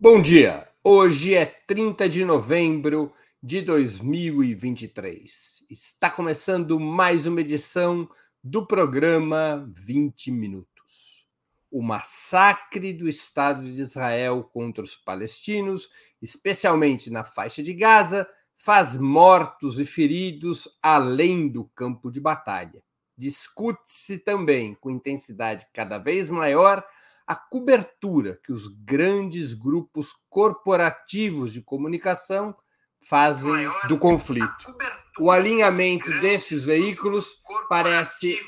[0.00, 0.68] Bom dia.
[0.84, 5.64] Hoje é 30 de novembro de 2023.
[5.68, 8.08] Está começando mais uma edição
[8.42, 11.26] do programa 20 Minutos.
[11.68, 15.90] O massacre do Estado de Israel contra os palestinos,
[16.22, 18.24] especialmente na faixa de Gaza,
[18.56, 22.84] faz mortos e feridos além do campo de batalha.
[23.16, 26.86] Discute-se também, com intensidade cada vez maior,
[27.28, 32.56] a cobertura que os grandes grupos corporativos de comunicação
[33.02, 33.52] fazem
[33.86, 34.74] do conflito.
[35.20, 38.40] O alinhamento desses veículos parece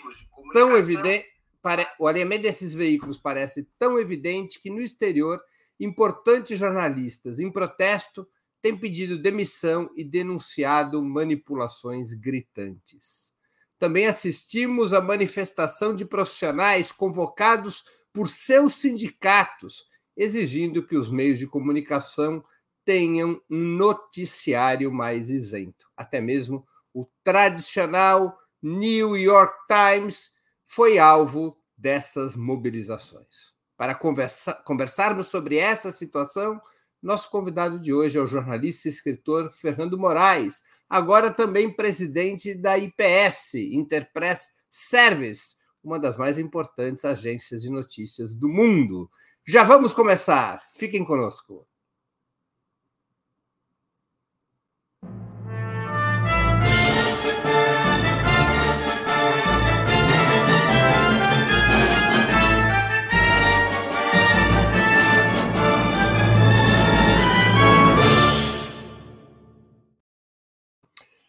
[0.55, 1.27] tão evidente,
[1.99, 5.39] o alinhamento desses veículos parece tão evidente que no exterior
[5.79, 8.27] importantes jornalistas em protesto
[8.63, 13.31] têm pedido demissão e denunciado manipulações gritantes.
[13.79, 21.47] Também assistimos à manifestação de profissionais convocados por seus sindicatos, exigindo que os meios de
[21.47, 22.45] comunicação
[22.85, 25.89] tenham um noticiário mais isento.
[25.97, 30.33] Até mesmo o tradicional New York Times
[30.67, 33.55] foi alvo dessas mobilizações.
[33.77, 36.61] Para conversa conversarmos sobre essa situação,
[37.03, 42.77] nosso convidado de hoje é o jornalista e escritor Fernando Moraes, agora também presidente da
[42.77, 49.11] IPS, Interpress Service, uma das mais importantes agências de notícias do mundo.
[49.47, 50.63] Já vamos começar.
[50.75, 51.67] Fiquem conosco.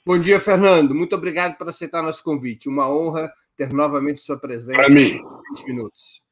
[0.03, 0.93] Bom dia, Fernando.
[0.93, 2.67] Muito obrigado por aceitar nosso convite.
[2.67, 3.31] Uma honra
[3.61, 4.79] ter novamente sua presença.
[4.79, 5.19] Para mim.
[5.55, 6.23] 20 minutos.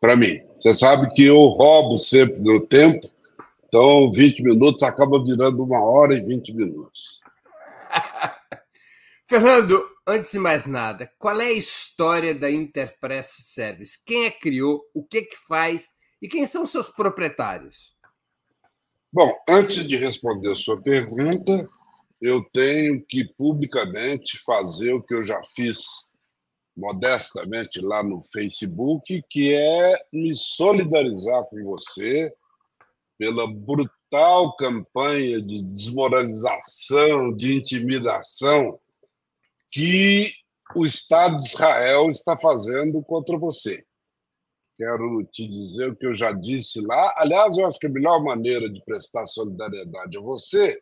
[0.00, 0.40] Para mim.
[0.56, 3.06] Você sabe que eu roubo sempre no tempo,
[3.64, 7.20] então 20 minutos acaba virando uma hora e 20 minutos.
[9.28, 13.98] Fernando, antes de mais nada, qual é a história da Interpress Service?
[14.04, 14.82] Quem é que criou?
[14.92, 15.90] O que que faz?
[16.20, 17.94] E quem são seus proprietários?
[19.12, 21.68] Bom, antes de responder a sua pergunta,
[22.20, 26.07] eu tenho que publicamente fazer o que eu já fiz
[26.78, 32.32] modestamente lá no Facebook, que é me solidarizar com você
[33.18, 38.78] pela brutal campanha de desmoralização, de intimidação
[39.72, 40.32] que
[40.76, 43.84] o Estado de Israel está fazendo contra você.
[44.76, 47.12] Quero te dizer o que eu já disse lá.
[47.16, 50.80] Aliás, eu acho que a melhor maneira de prestar solidariedade a você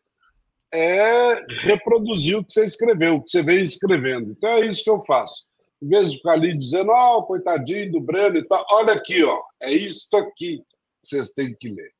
[0.70, 4.32] é reproduzir o que você escreveu, o que você vem escrevendo.
[4.32, 5.46] Então é isso que eu faço.
[5.82, 9.22] Em vez de ficar ali dizendo, ó, oh, coitadinho do Breno e tal, olha aqui,
[9.22, 10.64] ó, é isso aqui que
[11.02, 11.92] vocês têm que ler.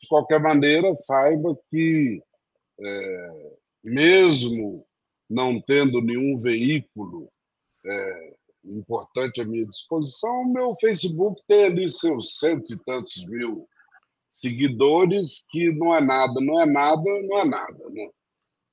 [0.00, 2.20] De qualquer maneira, saiba que,
[2.80, 3.52] é,
[3.84, 4.84] mesmo
[5.30, 7.30] não tendo nenhum veículo
[7.86, 8.34] é,
[8.64, 13.68] importante à minha disposição, o meu Facebook tem ali seus cento e tantos mil
[14.30, 17.90] seguidores, que não é nada, não é nada, não é nada.
[17.90, 18.10] Né?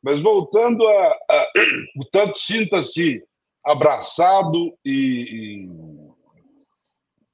[0.01, 1.17] Mas voltando a.
[1.29, 1.51] a
[1.95, 3.23] portanto, sinta-se
[3.63, 5.67] abraçado e,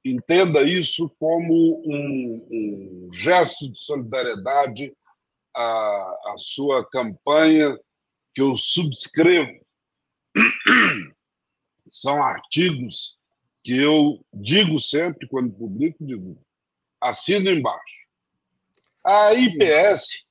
[0.04, 4.96] e, entenda isso como um, um gesto de solidariedade
[5.54, 7.76] à, à sua campanha,
[8.34, 9.58] que eu subscrevo.
[11.88, 13.20] São artigos
[13.64, 16.38] que eu digo sempre, quando publico, digo,
[17.00, 18.06] assino embaixo.
[19.04, 20.30] A IPS,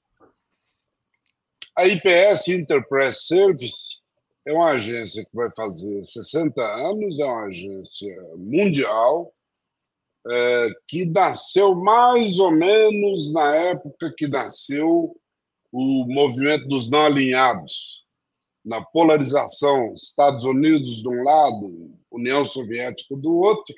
[1.77, 4.04] a IPS Enterprise Service,
[4.45, 9.33] é uma agência que vai fazer 60 anos, é uma agência mundial,
[10.27, 15.15] é, que nasceu mais ou menos na época que nasceu
[15.71, 18.07] o movimento dos não alinhados,
[18.63, 23.75] na polarização Estados Unidos de um lado, União Soviética do outro,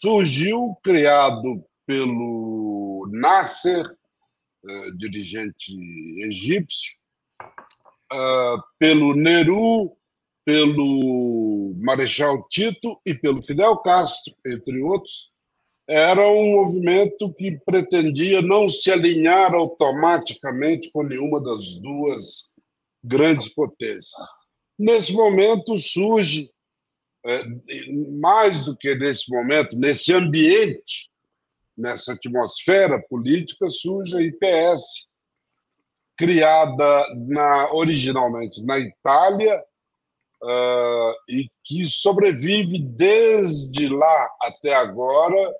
[0.00, 5.76] surgiu criado pelo Nasser, uh, dirigente
[6.18, 7.03] egípcio,
[8.12, 9.96] uh, pelo Nehru,
[10.44, 15.32] pelo Marechal Tito e pelo Fidel Castro, entre outros,
[15.88, 22.54] era um movimento que pretendia não se alinhar automaticamente com nenhuma das duas
[23.02, 24.12] grandes potências.
[24.78, 26.50] Nesse momento surge,
[27.26, 27.44] eh,
[28.18, 31.10] mais do que nesse momento, nesse ambiente
[31.76, 35.08] nessa atmosfera política, surge a IPS,
[36.16, 39.62] criada na, originalmente na Itália
[40.42, 45.54] uh, e que sobrevive desde lá até agora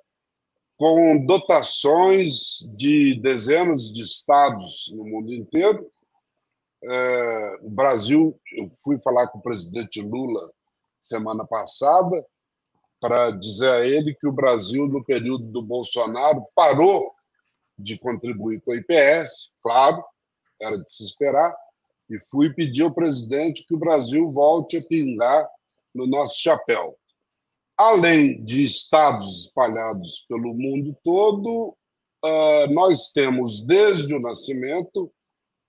[0.77, 5.89] com dotações de dezenas de estados no mundo inteiro.
[6.83, 10.41] É, o Brasil, eu fui falar com o presidente Lula
[11.01, 12.25] semana passada
[12.99, 17.13] para dizer a ele que o Brasil, no período do Bolsonaro, parou
[17.77, 20.03] de contribuir com o IPS, claro,
[20.61, 21.55] era de se esperar,
[22.09, 25.47] e fui pedir ao presidente que o Brasil volte a pingar
[25.93, 26.97] no nosso chapéu.
[27.77, 31.75] Além de estados espalhados pelo mundo todo,
[32.23, 35.11] ah, nós temos, desde o nascimento,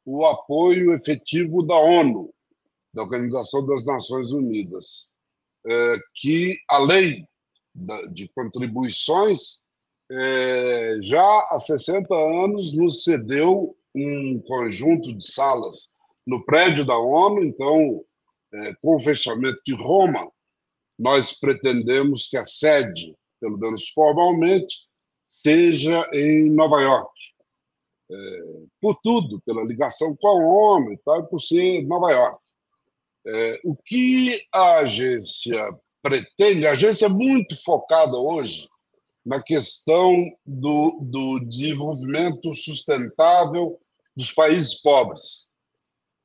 [0.06, 2.32] o apoio efetivo da ONU,
[2.94, 5.14] da Organização das Nações Unidas,
[5.66, 7.28] eh, que, além
[8.12, 9.66] de contribuições,
[10.10, 15.96] eh, já há 60 anos nos cedeu um conjunto de salas
[16.26, 17.44] no prédio da ONU.
[17.44, 18.04] Então,
[18.52, 20.31] é, com o fechamento de Roma,
[20.98, 24.75] nós pretendemos que a sede, pelo menos formalmente,
[25.28, 27.12] seja em Nova York.
[28.10, 28.16] É,
[28.81, 32.38] por tudo, pela ligação com a ONU e tal, por ser Nova York.
[33.26, 38.69] É, o que a agência pretende, a agência é muito focada hoje
[39.25, 40.14] na questão
[40.46, 43.76] do, do desenvolvimento sustentável
[44.16, 45.52] dos países pobres,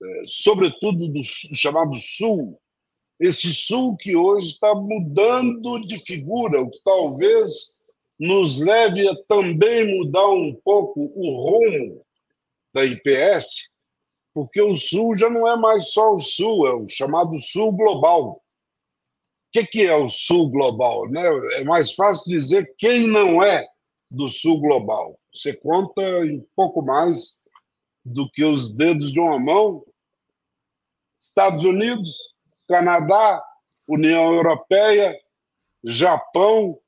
[0.02, 2.60] é, sobretudo do chamado Sul,
[3.20, 7.78] esse Sul que hoje está mudando de figura, o que talvez
[8.20, 12.06] nos leve a também mudar um pouco o rumo
[12.74, 13.74] da IPS,
[14.34, 18.32] porque o Sul já não é mais só o Sul, é o chamado Sul global.
[18.32, 18.42] O
[19.52, 21.10] que, que é o Sul global?
[21.10, 21.22] Né?
[21.56, 23.68] É mais fácil dizer quem não é
[24.10, 25.20] do Sul global.
[25.34, 27.44] Você conta em pouco mais
[28.04, 29.86] do que os dedos de uma mão.
[31.20, 32.36] Estados Unidos,
[32.68, 33.44] Canadá,
[33.88, 35.18] União Europeia,
[35.84, 36.80] Japão,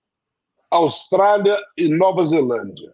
[0.69, 2.93] Austrália e Nova Zelândia.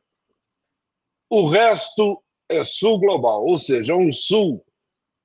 [1.30, 4.64] O resto é sul global, ou seja, um sul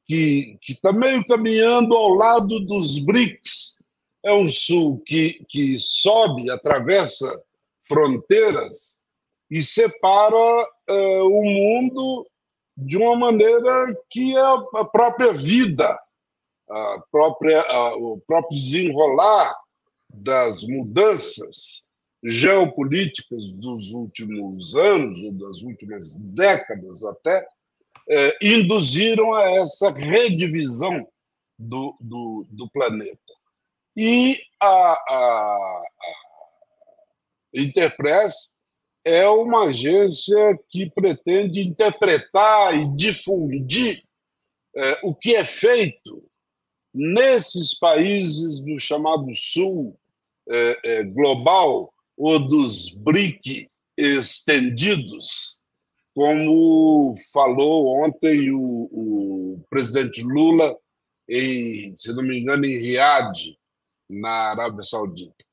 [0.06, 3.82] que está meio caminhando ao lado dos BRICS.
[4.23, 7.43] É um sul que, que sobe, atravessa
[7.88, 9.05] fronteiras
[9.50, 12.26] e separa uh, o mundo
[12.76, 15.96] de uma maneira que é a própria vida,
[16.68, 19.54] a própria, a, o próprio desenrolar
[20.12, 21.84] das mudanças
[22.22, 27.46] geopolíticas dos últimos anos, ou das últimas décadas até,
[28.08, 31.06] é, induziram a essa redivisão
[31.58, 33.18] do, do, do planeta.
[33.96, 35.82] E a, a,
[37.54, 38.53] a Interpress
[39.04, 44.02] é uma agência que pretende interpretar e difundir
[44.76, 46.28] é, o que é feito
[46.92, 49.98] nesses países do chamado Sul
[50.48, 55.64] é, é, global ou dos BRIC estendidos,
[56.14, 60.76] como falou ontem o, o presidente Lula,
[61.28, 63.58] em, se não me engano, em Riad,
[64.08, 65.44] na Arábia Saudita.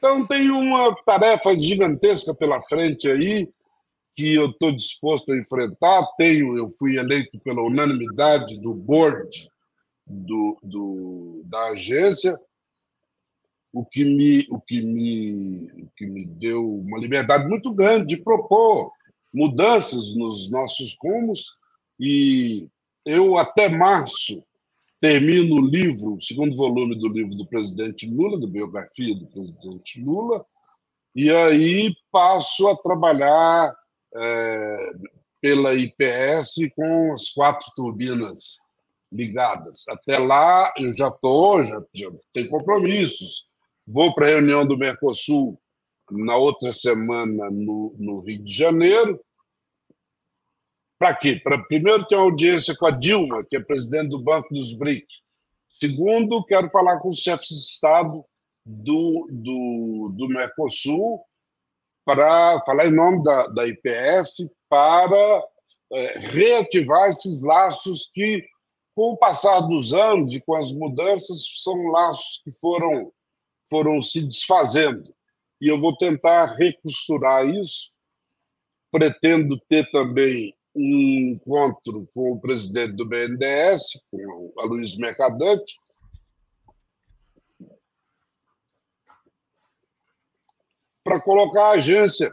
[0.00, 3.46] Então, tem uma tarefa gigantesca pela frente aí,
[4.16, 6.06] que eu estou disposto a enfrentar.
[6.16, 9.28] Tenho, eu fui eleito pela unanimidade do board
[10.06, 12.34] do, do, da agência,
[13.70, 18.24] o que, me, o, que me, o que me deu uma liberdade muito grande de
[18.24, 18.90] propor
[19.30, 21.44] mudanças nos nossos rumos.
[22.00, 22.70] E
[23.04, 24.42] eu, até março,
[25.00, 30.02] termino o livro, o segundo volume do livro do presidente Lula, da biografia do presidente
[30.02, 30.44] Lula,
[31.14, 33.74] e aí passo a trabalhar
[34.14, 34.92] é,
[35.40, 38.58] pela IPS com as quatro turbinas
[39.10, 39.88] ligadas.
[39.88, 43.50] Até lá eu já estou, já, já tenho compromissos.
[43.86, 45.58] Vou para a reunião do Mercosul
[46.10, 49.20] na outra semana no, no Rio de Janeiro,
[51.00, 51.40] para quê?
[51.42, 55.06] Para primeiro ter uma audiência com a Dilma, que é presidente do Banco dos BRIC.
[55.70, 58.22] Segundo, quero falar com os chefes de Estado
[58.66, 61.24] do, do, do Mercosul
[62.04, 65.42] para falar em nome da, da IPS para
[65.90, 68.44] é, reativar esses laços que,
[68.94, 73.10] com o passar dos anos e com as mudanças, são laços que foram,
[73.70, 75.14] foram se desfazendo.
[75.62, 77.98] E eu vou tentar recosturar isso.
[78.92, 85.74] Pretendo ter também um encontro com o presidente do BNDES, com a Luiz Mercadante,
[91.02, 92.32] para colocar a agência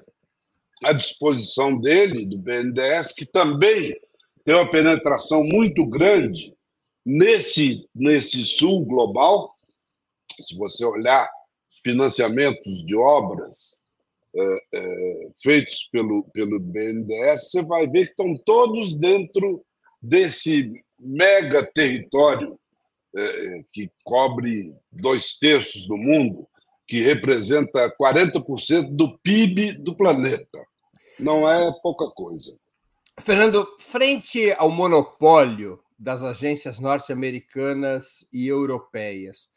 [0.83, 3.99] à disposição dele, do BNDES, que também
[4.43, 6.55] tem uma penetração muito grande
[7.05, 9.51] nesse, nesse sul global.
[10.41, 11.29] Se você olhar
[11.83, 13.76] financiamentos de obras
[15.41, 19.63] feitos pelo, pelo BNDES, você vai ver que estão todos dentro
[20.01, 22.59] desse mega território
[23.15, 26.47] é, que cobre dois terços do mundo,
[26.87, 30.65] que representa 40% do PIB do planeta.
[31.19, 32.57] Não é pouca coisa.
[33.19, 39.49] Fernando, frente ao monopólio das agências norte-americanas e europeias,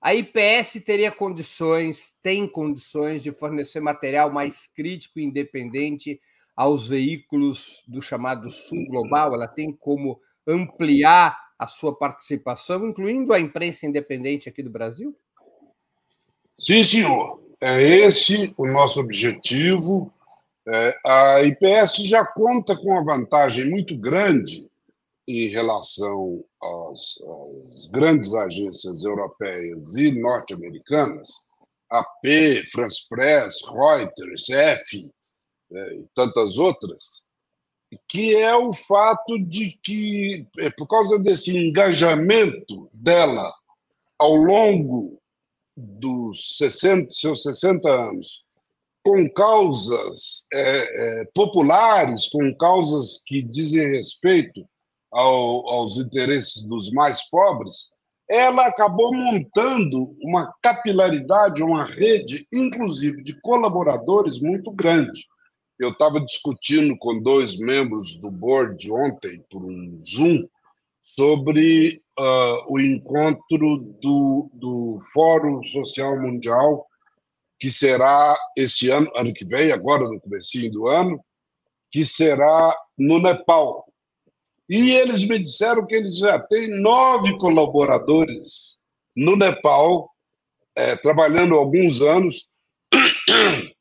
[0.00, 6.18] a IPS teria condições, tem condições de fornecer material mais crítico e independente
[6.56, 9.34] aos veículos do chamado Sul Global?
[9.34, 15.14] Ela tem como ampliar a sua participação, incluindo a imprensa independente aqui do Brasil?
[16.56, 17.42] Sim, senhor.
[17.60, 20.10] É esse o nosso objetivo.
[20.66, 24.69] É, a IPS já conta com uma vantagem muito grande
[25.30, 27.18] em relação às,
[27.64, 31.50] às grandes agências europeias e norte-americanas,
[31.90, 35.12] AP, France Press, Reuters, F
[35.72, 37.28] é, e tantas outras,
[38.08, 43.52] que é o fato de que, é, por causa desse engajamento dela
[44.18, 45.20] ao longo
[45.76, 48.46] dos 60, seus 60 anos
[49.02, 54.68] com causas é, é, populares, com causas que dizem respeito
[55.10, 57.92] ao, aos interesses dos mais pobres,
[58.28, 65.26] ela acabou montando uma capilaridade, uma rede, inclusive de colaboradores, muito grande.
[65.78, 70.46] Eu estava discutindo com dois membros do board ontem, por um Zoom,
[71.02, 76.86] sobre uh, o encontro do, do Fórum Social Mundial,
[77.58, 81.20] que será esse ano, ano que vem, agora no começo do ano,
[81.90, 83.89] que será no Nepal.
[84.70, 88.80] E eles me disseram que eles já têm nove colaboradores
[89.16, 90.08] no Nepal,
[90.76, 92.48] é, trabalhando alguns anos,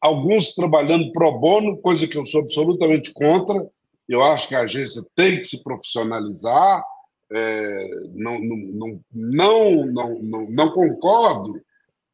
[0.00, 3.68] alguns trabalhando pro bono, coisa que eu sou absolutamente contra.
[4.08, 6.82] Eu acho que a agência tem que se profissionalizar.
[7.30, 7.84] É,
[8.14, 11.60] não, não, não, não, não, não concordo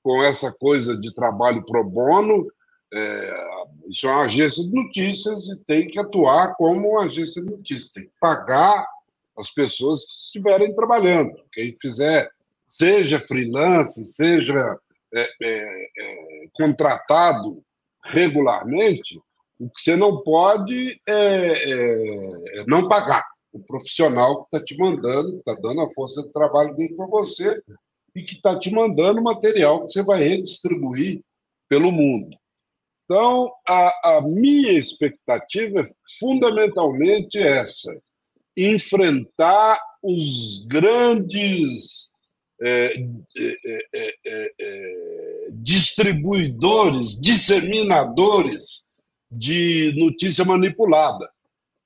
[0.02, 2.44] com essa coisa de trabalho pro bono.
[2.92, 3.57] É,
[3.88, 7.92] isso é uma agência de notícias e tem que atuar como uma agência de notícias,
[7.92, 8.86] tem que pagar
[9.36, 11.32] as pessoas que estiverem trabalhando.
[11.52, 12.30] Quem fizer,
[12.68, 14.78] seja freelance, seja
[15.14, 17.62] é, é, é, contratado
[18.04, 19.18] regularmente,
[19.58, 24.78] o que você não pode é, é, é não pagar o profissional que está te
[24.78, 27.60] mandando, está dando a força de trabalho dele para você
[28.14, 31.22] e que está te mandando material que você vai redistribuir
[31.68, 32.36] pelo mundo.
[33.10, 35.88] Então, a, a minha expectativa é
[36.20, 37.90] fundamentalmente essa:
[38.54, 42.10] enfrentar os grandes
[42.60, 48.92] é, é, é, é, é, distribuidores, disseminadores
[49.30, 51.30] de notícia manipulada.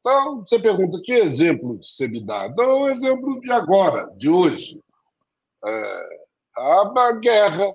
[0.01, 2.49] Então, você pergunta que exemplo você me dá?
[2.49, 4.83] Dou o exemplo de agora, de hoje.
[5.65, 6.03] É,
[6.57, 7.73] a guerra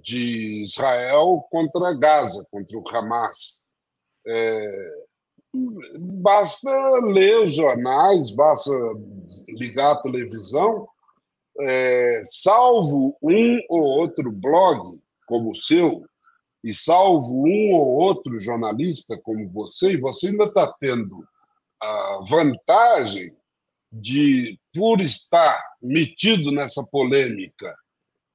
[0.00, 3.68] de Israel contra Gaza, contra o Hamas.
[5.98, 6.70] basta
[7.02, 8.70] ler os jornais, basta
[9.48, 10.88] ligar a televisão
[11.60, 16.04] é, salvo um ou outro blog como o seu,
[16.64, 21.24] e salvo um ou outro jornalista como você, e você ainda está tendo
[21.80, 23.34] a vantagem
[23.92, 27.74] de, por estar metido nessa polêmica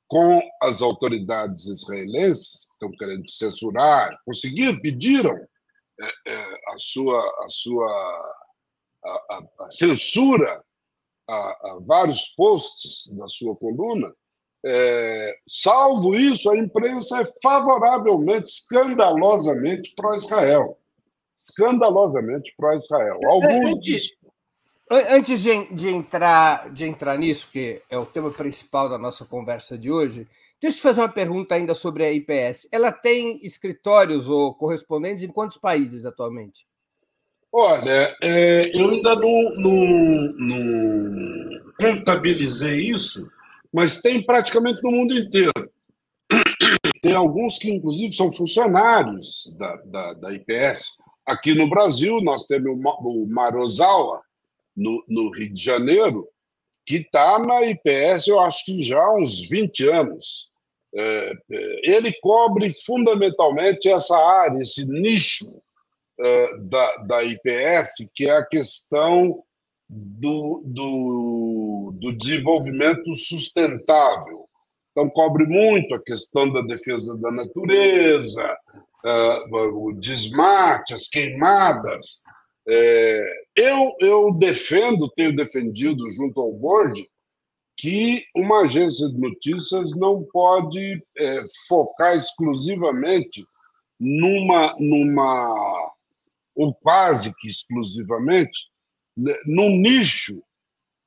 [0.07, 7.49] com as autoridades israelenses, que estão querendo censurar, conseguiram, pediram é, é, a sua, a
[7.49, 8.35] sua
[9.03, 10.63] a, a, a censura
[11.27, 14.13] a, vários posts da sua coluna,
[14.67, 20.79] é, salvo isso, a imprensa é favoravelmente, escandalosamente pró-Israel.
[21.47, 23.19] Escandalosamente pró-Israel.
[23.25, 23.85] Alguns.
[24.89, 29.75] Antes, de, de, entrar, de entrar nisso, que é o tema principal da nossa conversa
[29.75, 30.27] de hoje,
[30.61, 32.67] deixa eu te fazer uma pergunta ainda sobre a IPS.
[32.71, 36.67] Ela tem escritórios ou correspondentes em quantos países atualmente?
[37.51, 43.31] Olha, é, eu ainda não, não, não, contabilizei isso,
[43.73, 45.51] mas tem praticamente no mundo inteiro.
[47.01, 50.97] Tem alguns que, inclusive, são funcionários da, da, da IPS.
[51.23, 54.24] Aqui no Brasil, nós temos o Marozawa,
[54.75, 56.27] no, no Rio de Janeiro,
[56.85, 60.51] que está na IPS, eu acho que já há uns 20 anos.
[60.95, 65.45] É, é, ele cobre fundamentalmente essa área, esse nicho
[66.19, 69.43] uh, da, da IPS, que é a questão
[69.89, 74.47] do, do, do desenvolvimento sustentável.
[74.91, 78.57] Então, cobre muito a questão da defesa da natureza,
[79.73, 82.23] o desmate, as queimadas.
[82.67, 87.07] É, eu, eu defendo, tenho defendido junto ao board,
[87.77, 93.45] que uma agência de notícias não pode é, focar exclusivamente
[93.99, 95.91] numa, numa,
[96.55, 98.71] ou quase que exclusivamente,
[99.15, 100.41] né, num nicho,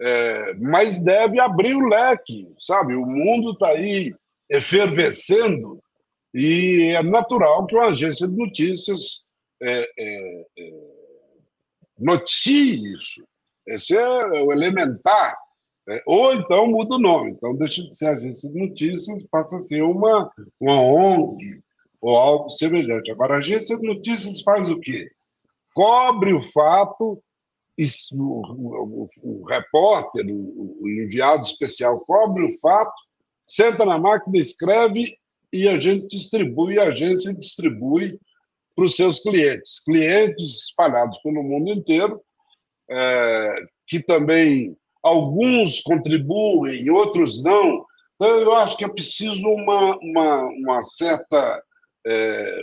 [0.00, 2.94] é, mas deve abrir o leque, sabe?
[2.94, 4.14] O mundo está aí
[4.48, 5.82] efervescendo
[6.32, 9.28] e é natural que uma agência de notícias
[9.62, 9.88] é,
[11.98, 13.26] noticie isso.
[13.66, 14.08] Esse é
[14.42, 15.36] o elementar
[15.88, 17.32] é, ou então muda o nome.
[17.32, 21.62] Então deixa de ser agência de notícias, passa a ser uma, uma ONG
[22.00, 23.10] ou algo semelhante.
[23.10, 25.10] Agora, a agência de notícias faz o quê?
[25.74, 27.22] Cobre o fato,
[27.78, 32.92] o, o, o, repórter, o, o enviado especial cobre o fato,
[33.46, 35.16] senta na máquina, escreve
[35.50, 38.20] e a gente distribui, a agência distribui
[38.78, 39.80] para os seus clientes.
[39.80, 42.22] Clientes espalhados pelo mundo inteiro,
[42.88, 43.56] é,
[43.88, 47.84] que também alguns contribuem, outros não.
[48.14, 51.60] Então, eu acho que é preciso uma, uma, uma certa
[52.06, 52.62] é,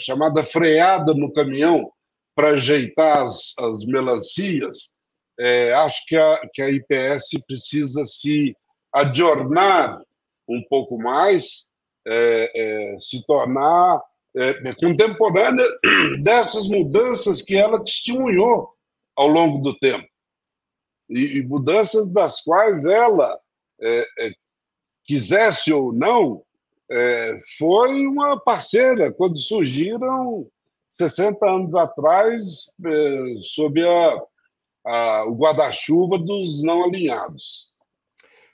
[0.00, 1.92] chamada freada no caminhão
[2.34, 4.98] para ajeitar as, as melancias.
[5.38, 8.56] É, acho que a, que a IPS precisa se
[8.92, 10.00] adornar
[10.48, 11.68] um pouco mais,
[12.04, 14.02] é, é, se tornar
[14.36, 15.66] é, contemporânea
[16.22, 18.72] dessas mudanças que ela testemunhou
[19.16, 20.06] ao longo do tempo
[21.12, 23.38] e, e mudanças das quais ela,
[23.80, 24.32] é, é,
[25.04, 26.42] quisesse ou não,
[26.90, 30.48] é, foi uma parceira quando surgiram
[30.98, 34.22] 60 anos atrás é, sob a,
[34.86, 37.74] a, o guarda-chuva dos não alinhados.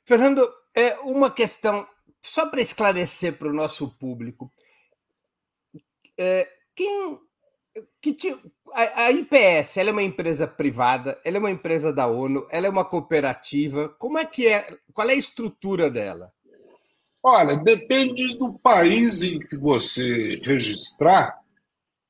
[0.07, 1.87] Fernando, é uma questão
[2.23, 4.51] só para esclarecer para o nosso público.
[6.19, 7.19] É, quem
[8.03, 8.17] que
[8.73, 12.67] a, a IPS ela é uma empresa privada, ela é uma empresa da ONU, ela
[12.67, 13.89] é uma cooperativa.
[13.91, 14.77] Como é que é?
[14.93, 16.33] Qual é a estrutura dela?
[17.23, 21.39] Olha, depende do país em que você registrar.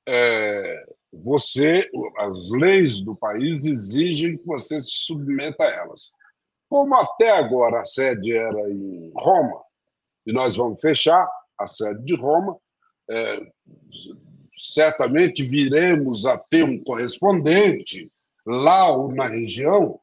[0.06, 6.12] É, você, as leis do país exigem que você se submeta a elas.
[6.68, 9.62] Como até agora a sede era em Roma,
[10.26, 11.26] e nós vamos fechar
[11.58, 12.58] a sede de Roma,
[13.10, 13.52] é,
[14.54, 18.10] certamente viremos a ter um correspondente
[18.46, 20.00] lá ou na região.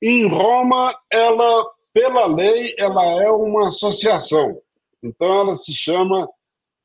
[0.00, 4.60] Em Roma, ela, pela lei, ela é uma associação.
[5.02, 6.28] Então, ela se chama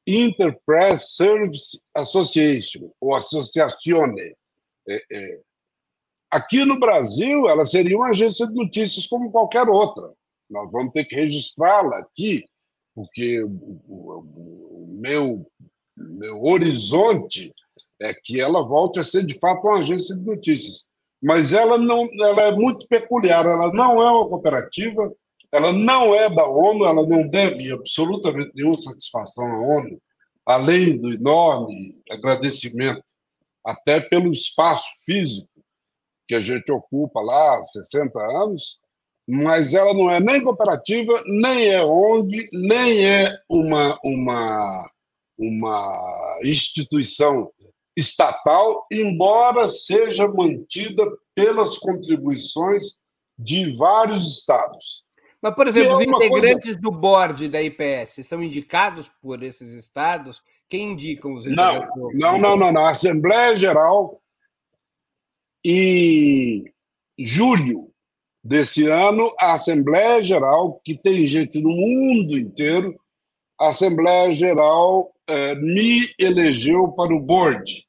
[0.05, 4.35] Interpress Service Association, ou Associazione.
[4.87, 5.39] É, é.
[6.31, 10.11] Aqui no Brasil, ela seria uma agência de notícias como qualquer outra.
[10.49, 12.45] Nós vamos ter que registrá-la aqui,
[12.95, 14.66] porque o, o,
[14.97, 15.45] meu
[15.97, 17.51] meu horizonte
[17.99, 20.87] é que ela volte a ser de fato uma agência de notícias.
[21.21, 23.45] Mas ela não, ela é muito peculiar.
[23.45, 25.11] Ela não é uma cooperativa,
[25.51, 29.99] ela não é da ONU, ela não deve absolutamente nenhuma satisfação à ONU,
[30.45, 33.03] além do enorme agradecimento,
[33.65, 35.49] até pelo espaço físico
[36.27, 38.79] que a gente ocupa lá há 60 anos,
[39.27, 44.89] mas ela não é nem cooperativa, nem é ONG, nem é uma, uma
[45.37, 47.51] uma instituição
[47.95, 51.03] estatal, embora seja mantida
[51.35, 53.03] pelas contribuições
[53.37, 55.05] de vários estados.
[55.41, 56.79] Mas, por exemplo, é os integrantes coisa...
[56.79, 60.41] do board da IPS são indicados por esses estados?
[60.67, 61.89] Quem indicam os integrantes?
[62.15, 62.85] Não, não, não, não.
[62.85, 64.19] A Assembleia Geral,
[65.63, 66.65] em
[67.17, 67.86] julho
[68.43, 72.99] desse ano, a Assembleia Geral, que tem gente no mundo inteiro,
[73.59, 77.85] a Assembleia Geral eh, me elegeu para o board.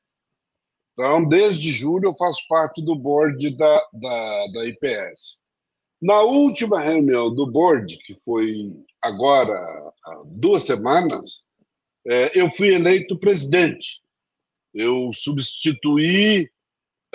[0.93, 5.43] Então, desde julho, eu faço parte do board da, da, da IPS.
[6.01, 11.45] Na última reunião do board, que foi agora há duas semanas,
[12.07, 14.03] eh, eu fui eleito presidente.
[14.75, 16.51] Eu substituí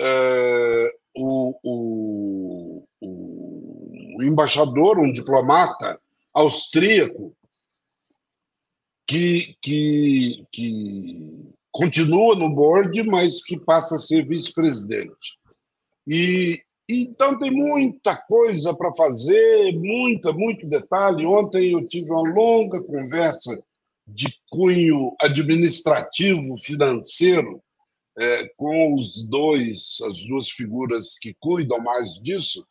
[0.00, 2.73] eh, o, o, o
[4.22, 6.00] embaixador, um diplomata
[6.32, 7.34] austríaco,
[9.06, 15.38] que, que, que continua no board, mas que passa a ser vice-presidente.
[16.06, 21.24] E então tem muita coisa para fazer, muita, muito detalhe.
[21.24, 23.62] Ontem eu tive uma longa conversa
[24.06, 27.62] de cunho administrativo, financeiro,
[28.18, 32.64] é, com os dois, as duas figuras que cuidam mais disso,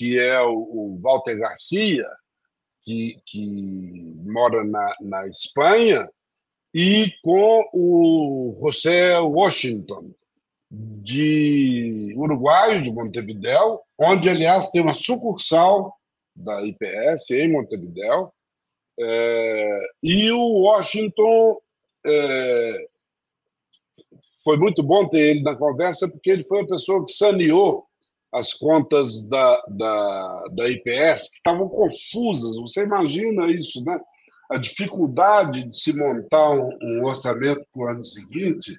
[0.00, 2.08] que é o, o Walter Garcia
[2.82, 6.08] que, que mora na, na Espanha,
[6.72, 10.10] e com o José Washington,
[10.70, 15.94] de Uruguai, de Montevideo, onde, aliás, tem uma sucursal
[16.34, 18.32] da IPS em Montevideo.
[18.98, 21.58] É, e o Washington
[22.06, 22.88] é,
[24.42, 27.89] foi muito bom ter ele na conversa, porque ele foi a pessoa que saneou
[28.32, 32.56] as contas da, da, da IPS, que estavam confusas.
[32.56, 33.98] Você imagina isso, né?
[34.50, 38.76] A dificuldade de se montar um, orçamento para o ano seguinte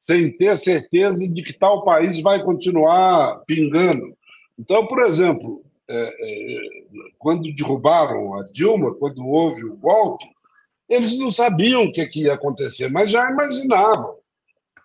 [0.00, 4.16] sem ter certeza de que tal país vai continuar pingando.
[4.58, 6.58] Então, por exemplo, é, é,
[7.18, 10.24] quando derrubaram a Dilma, quando houve o golpe,
[10.88, 14.16] eles não sabiam o que, que ia acontecer, mas já imaginavam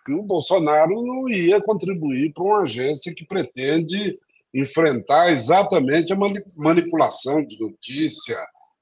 [0.04, 4.18] que o Bolsonaro não ia contribuir para uma agência que pretende
[4.52, 6.16] enfrentar exatamente a
[6.56, 8.38] manipulação de notícia,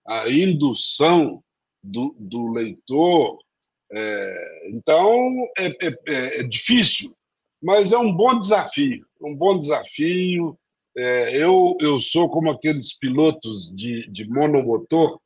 [0.06, 1.42] a indução
[1.82, 3.38] do, do leitor
[3.94, 7.14] é, então, é, é, é, difícil,
[7.62, 10.58] mas é um bom desafio, um bom desafio.
[10.96, 15.20] É, eu, eu sou como aqueles pilotos de, de monomotor,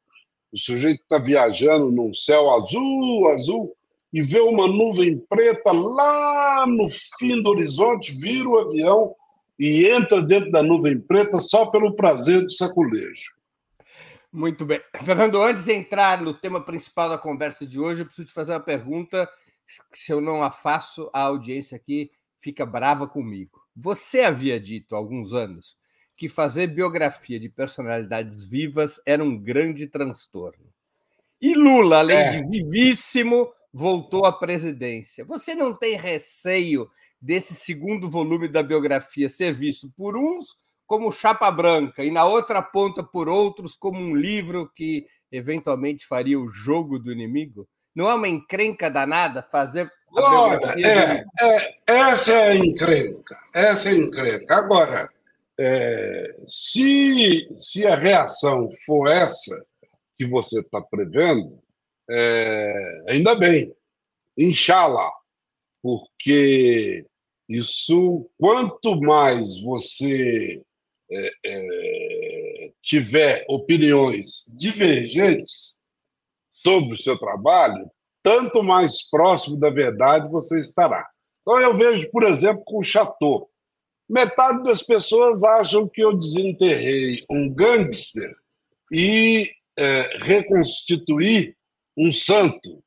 [0.53, 3.76] o sujeito está viajando num céu azul, azul,
[4.17, 9.15] e vê uma nuvem preta lá no fim do horizonte, vira o avião
[9.59, 13.37] e entra dentro da nuvem preta só pelo prazer do saculejo.
[14.33, 14.81] Muito bem.
[15.05, 18.53] Fernando, antes de entrar no tema principal da conversa de hoje, eu preciso te fazer
[18.53, 19.29] uma pergunta.
[19.93, 23.61] Se eu não a faço, a audiência aqui fica brava comigo.
[23.77, 25.77] Você havia dito há alguns anos
[26.17, 30.73] que fazer biografia de personalidades vivas era um grande transtorno.
[31.39, 32.41] E Lula, além é.
[32.41, 35.23] de vivíssimo, voltou à presidência.
[35.27, 41.51] Você não tem receio desse segundo volume da biografia ser visto por uns como chapa
[41.51, 46.99] branca e na outra ponta por outros como um livro que eventualmente faria o jogo
[46.99, 47.69] do inimigo?
[47.95, 53.91] Não é uma encrenca danada fazer a Olha, é, é, essa é a encrenca, essa
[53.91, 54.55] é a encrenca.
[54.55, 55.11] Agora,
[55.61, 59.63] é, se, se a reação for essa
[60.17, 61.59] que você está prevendo,
[62.09, 63.75] é, ainda bem,
[64.37, 65.13] inshallah,
[65.83, 67.07] porque
[67.49, 70.63] isso, quanto mais você
[71.11, 75.85] é, é, tiver opiniões divergentes
[76.53, 77.91] sobre o seu trabalho,
[78.23, 81.09] tanto mais próximo da verdade você estará.
[81.43, 83.49] Então, eu vejo, por exemplo, com o Chateau.
[84.09, 88.33] Metade das pessoas acham que eu desenterrei um gangster
[88.91, 91.56] e é, reconstituí
[91.97, 92.83] um santo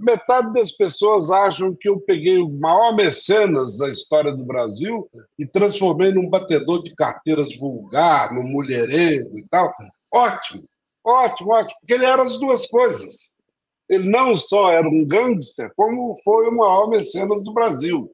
[0.00, 5.46] metade das pessoas acham que eu peguei o maior mecenas da história do Brasil e
[5.46, 9.72] transformei num batedor de carteiras vulgar, num mulherengo e tal.
[10.12, 10.62] Ótimo,
[11.04, 13.34] ótimo, ótimo, porque ele era as duas coisas.
[13.88, 18.10] Ele não só era um gangster, como foi o maior mecenas do Brasil.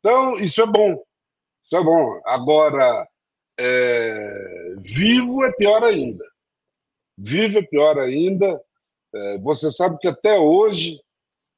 [0.00, 1.02] Então, isso é bom.
[1.64, 2.20] Isso é bom.
[2.26, 3.08] Agora,
[3.58, 4.74] é...
[4.94, 6.24] vivo é pior ainda.
[7.16, 8.60] Vivo é pior ainda.
[9.14, 9.38] É...
[9.38, 11.00] Você sabe que até hoje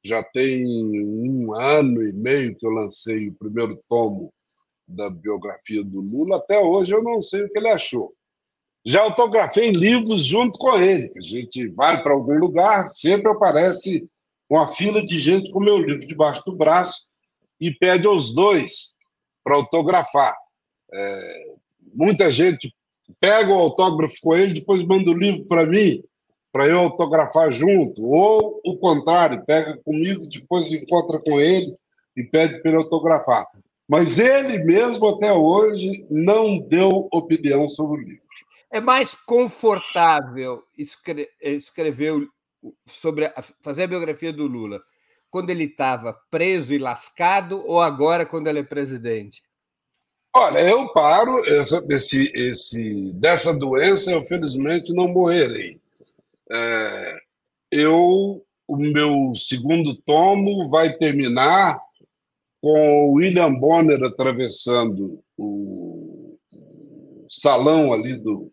[0.03, 4.31] já tem um ano e meio que eu lancei o primeiro tomo
[4.87, 6.37] da biografia do Lula.
[6.37, 8.13] Até hoje eu não sei o que ele achou.
[8.85, 11.11] Já autografei livros junto com ele.
[11.17, 14.07] A gente vai para algum lugar, sempre aparece
[14.49, 17.07] uma fila de gente com meu livro debaixo do braço
[17.59, 18.95] e pede aos dois
[19.43, 20.37] para autografar.
[20.93, 21.55] É,
[21.93, 22.73] muita gente
[23.19, 26.01] pega o autógrafo com ele, depois manda o livro para mim
[26.57, 31.77] para eu autografar junto, ou o contrário, pega comigo, depois encontra com ele
[32.15, 33.45] e pede para ele autografar.
[33.87, 38.23] Mas ele mesmo até hoje não deu opinião sobre o livro.
[38.71, 42.27] É mais confortável escre escrever
[42.87, 44.81] sobre a, fazer a biografia do Lula
[45.29, 49.43] quando ele estava preso e lascado ou agora quando ele é presidente?
[50.35, 55.79] Olha, eu paro essa, esse, esse, dessa doença, eu felizmente não morrerei.
[56.51, 57.17] É,
[57.71, 61.79] eu, o meu segundo tomo vai terminar
[62.61, 66.37] com o William Bonner atravessando o,
[67.29, 68.47] salão ali do,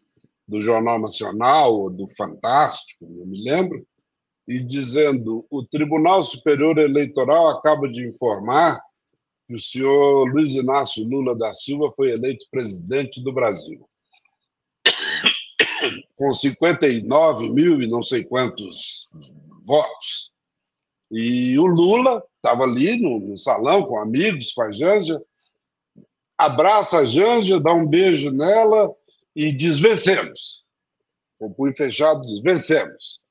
[0.47, 3.87] do Jornal Nacional, ou do Fantástico, não me lembro,
[4.47, 8.81] e dizendo: o Tribunal Superior Eleitoral acaba de informar
[9.47, 13.87] que o senhor Luiz Inácio Lula da Silva foi eleito presidente do Brasil
[16.17, 19.11] com 59 mil e não sei quantos
[19.65, 20.33] votos.
[21.11, 25.21] E o Lula estava ali no, no, salão com amigos, com a Janja,
[26.37, 28.95] abraça a Janja, dá um beijo nela
[29.35, 30.67] e diz: vencemos.
[31.39, 33.23] com o punho fechado, diz: vencemos.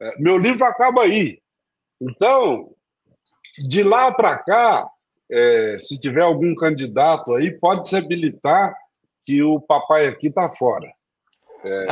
[0.00, 1.40] É, meu livro acaba aí.
[2.00, 2.74] Então,
[3.68, 4.88] de lá para cá,
[5.30, 8.76] é, se tiver algum candidato aí, pode se habilitar
[9.24, 10.88] que o papai aqui está fora.
[11.64, 11.86] É...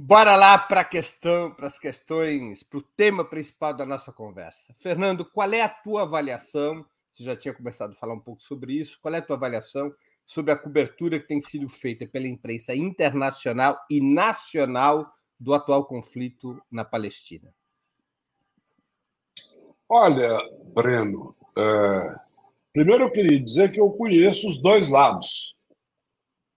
[0.00, 4.72] Bora lá para questão, para as questões, para o tema principal da nossa conversa.
[4.74, 6.86] Fernando, qual é a tua avaliação?
[7.10, 8.96] Você já tinha começado a falar um pouco sobre isso.
[9.02, 9.92] Qual é a tua avaliação
[10.24, 16.62] sobre a cobertura que tem sido feita pela imprensa internacional e nacional do atual conflito
[16.70, 17.52] na Palestina?
[19.88, 20.38] Olha,
[20.74, 22.14] Breno, é...
[22.72, 25.57] primeiro eu queria dizer que eu conheço os dois lados.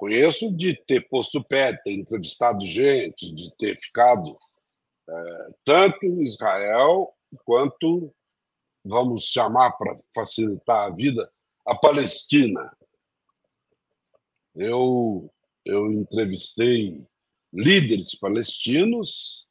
[0.02, 4.36] Conheço de ter posto pé, ter entrevistado gente, de ter ficado
[5.08, 7.14] é, tanto em Israel
[7.46, 8.12] quanto,
[8.84, 11.32] vamos chamar para facilitar a vida,
[11.68, 12.76] a Palestina.
[14.56, 15.32] Eu,
[15.64, 17.00] eu entrevistei
[17.54, 19.48] líderes palestinos,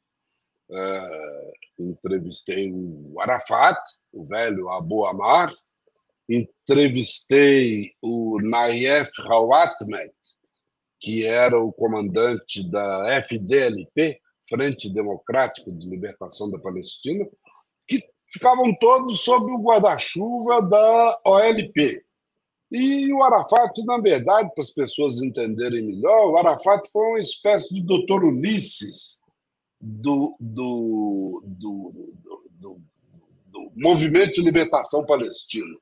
[0.69, 3.79] é, entrevistei o Arafat,
[4.11, 5.55] o velho Abu Amar,
[6.27, 10.11] entrevistei o Nayef Rawatmet,
[11.01, 17.27] que era o comandante da FDLP, Frente Democrática de Libertação da Palestina,
[17.87, 22.03] que ficavam todos sob o guarda-chuva da OLP.
[22.71, 27.73] E o Arafat, na verdade, para as pessoas entenderem melhor, o Arafat foi uma espécie
[27.73, 29.21] de doutor Ulisses
[29.81, 31.91] do, do, do,
[32.59, 32.81] do,
[33.47, 35.81] do movimento de libertação palestino.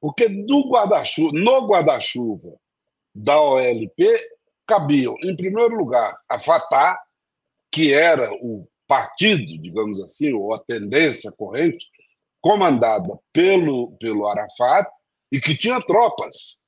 [0.00, 2.60] Porque do guarda-chuva, no guarda-chuva
[3.14, 4.18] da OLP
[4.66, 6.98] cabiam, em primeiro lugar, a Fatah,
[7.70, 11.86] que era o partido, digamos assim, ou a tendência corrente,
[12.40, 14.88] comandada pelo, pelo Arafat
[15.30, 16.62] e que tinha tropas.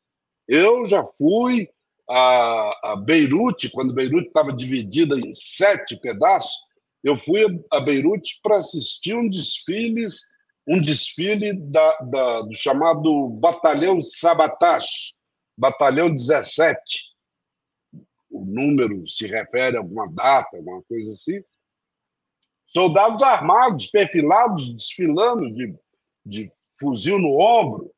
[0.48, 1.68] Eu já fui
[2.08, 6.52] a, a Beirute, quando Beirute estava dividida em sete pedaços,
[7.02, 10.06] eu fui a Beirute para assistir um desfile,
[10.66, 15.12] um desfile da, da, do chamado Batalhão Sabatash,
[15.56, 17.14] Batalhão 17.
[18.30, 21.42] O número se refere a alguma data, alguma coisa assim.
[22.66, 25.74] Soldados armados, perfilados, desfilando de,
[26.26, 27.94] de fuzil no ombro.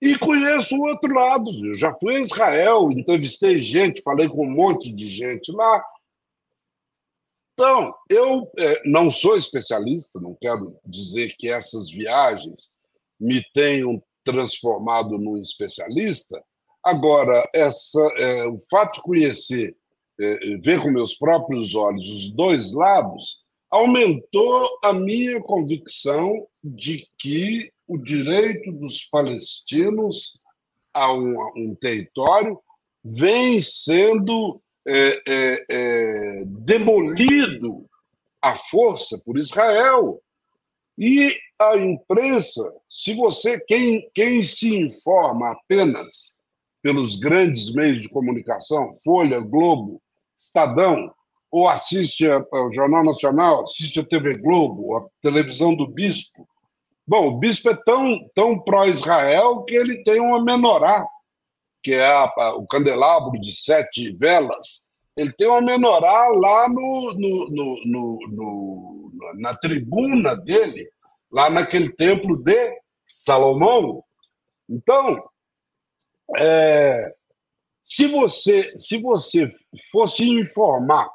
[0.00, 1.50] E conheço o outro lado.
[1.64, 5.82] Eu já fui a Israel, entrevistei gente, falei com um monte de gente lá.
[7.54, 12.76] Então, eu é, não sou especialista, não quero dizer que essas viagens
[13.18, 16.40] me tenham transformado num especialista,
[16.84, 19.76] Agora, essa, é, o fato de conhecer,
[20.20, 27.70] é, ver com meus próprios olhos os dois lados, aumentou a minha convicção de que
[27.86, 30.42] o direito dos palestinos
[30.92, 32.58] a um, um território
[33.04, 37.86] vem sendo é, é, é, demolido
[38.42, 40.20] à força por Israel.
[40.98, 46.37] E a imprensa, se você, quem, quem se informa apenas
[46.82, 50.00] pelos grandes meios de comunicação, Folha, Globo,
[50.38, 51.12] Estadão,
[51.50, 56.46] ou assiste ao Jornal Nacional, assiste a TV Globo, a televisão do Bispo.
[57.06, 61.06] Bom, o Bispo é tão, tão pró-Israel que ele tem uma menorá,
[61.82, 64.88] que é a, o candelabro de sete velas.
[65.16, 70.86] Ele tem uma menorá lá no, no, no, no, na tribuna dele,
[71.32, 74.04] lá naquele templo de Salomão.
[74.68, 75.18] Então,
[76.36, 77.14] é,
[77.84, 79.46] se você se você
[79.90, 81.08] fosse informar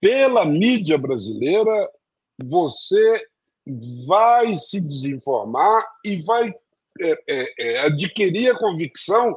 [0.00, 1.90] pela mídia brasileira,
[2.44, 3.26] você
[4.06, 6.54] vai se desinformar e vai
[7.00, 9.36] é, é, é, adquirir a convicção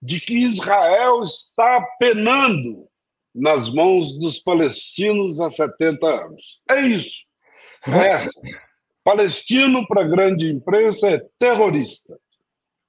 [0.00, 2.88] de que Israel está penando
[3.34, 6.62] nas mãos dos palestinos há 70 anos.
[6.70, 7.28] É isso.
[7.86, 8.18] É.
[9.04, 12.18] Palestino, para a grande imprensa, é terrorista.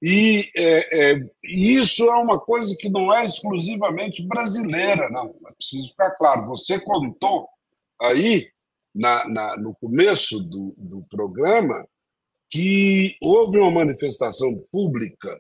[0.02, 5.36] E, é, é, isso é uma coisa que não é exclusivamente brasileira, não.
[5.48, 6.48] É preciso ficar claro.
[6.48, 7.48] Você contou
[8.02, 8.48] aí,
[8.96, 11.86] na, na, no começo do, do programa,
[12.50, 15.40] que houve uma manifestação pública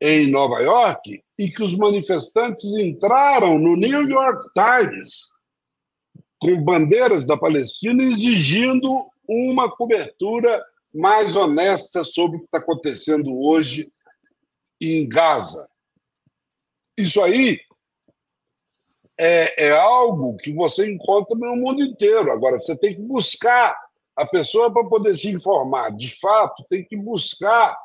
[0.00, 5.36] em Nova York e que os manifestantes entraram no New York Times
[6.38, 8.88] com bandeiras da Palestina exigindo
[9.28, 10.62] uma cobertura
[10.94, 13.90] mais honesta sobre o que está acontecendo hoje
[14.80, 15.68] em Gaza.
[16.96, 17.60] Isso aí
[19.18, 22.30] é, é algo que você encontra no mundo inteiro.
[22.30, 23.78] Agora, você tem que buscar
[24.14, 25.90] a pessoa para poder se informar.
[25.94, 27.76] De fato, tem que buscar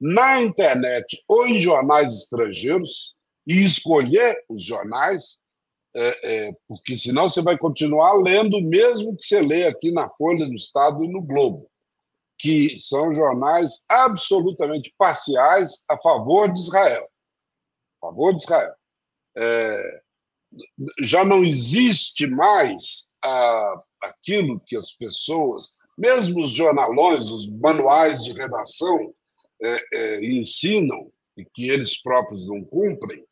[0.00, 3.16] na internet ou em jornais estrangeiros.
[3.46, 5.42] e escolher os jornais,
[5.96, 10.08] é, é, porque senão você vai continuar lendo o mesmo que você lê aqui na
[10.08, 11.66] Folha do Estado e no Globo,
[12.40, 17.08] que são jornais absolutamente parciais a favor de Israel.
[18.02, 18.74] A favor de Israel.
[19.36, 20.02] É,
[21.00, 28.32] já não existe mais a, aquilo que as pessoas, mesmo os jornalões, os manuais de
[28.32, 29.14] redação,
[29.62, 33.22] é, é, ensinam e que eles próprios não cumprem,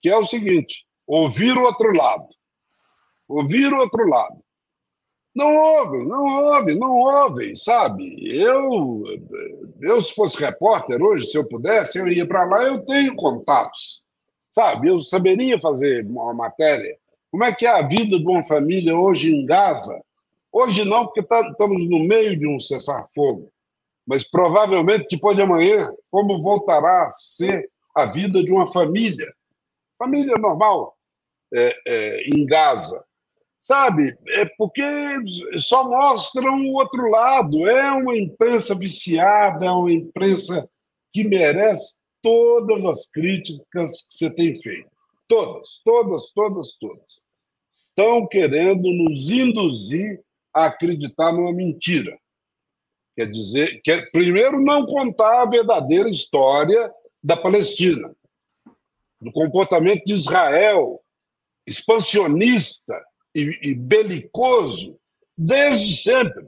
[0.00, 2.28] que é o seguinte: ouvir o outro lado.
[3.28, 4.42] Ouvir o outro lado.
[5.34, 8.20] Não ouvem, não ouvem, não ouvem, sabe?
[8.38, 9.02] Eu,
[9.80, 14.04] eu, se fosse repórter hoje, se eu pudesse, eu ia para lá, eu tenho contatos,
[14.54, 14.88] sabe?
[14.88, 16.96] Eu saberia fazer uma matéria.
[17.30, 20.02] Como é que é a vida de uma família hoje em Gaza?
[20.52, 23.50] Hoje não, porque tá, estamos no meio de um cessar-fogo,
[24.06, 29.32] mas provavelmente depois de amanhã, como voltará a ser a vida de uma família
[30.02, 30.96] família normal
[31.54, 33.04] é, é, em Gaza.
[33.62, 34.12] Sabe?
[34.28, 34.82] É porque
[35.60, 37.68] só mostram o outro lado.
[37.68, 40.68] É uma imprensa viciada, é uma imprensa
[41.12, 44.90] que merece todas as críticas que você tem feito.
[45.28, 47.24] Todas, todas, todas, todas.
[47.72, 50.20] Estão querendo nos induzir
[50.52, 52.18] a acreditar numa mentira.
[53.16, 56.90] Quer dizer, quer, primeiro, não contar a verdadeira história
[57.22, 58.14] da Palestina
[59.20, 61.00] do comportamento de Israel,
[61.64, 63.00] expansionista
[63.34, 64.98] e, e belicoso,
[65.36, 66.44] desde sempre,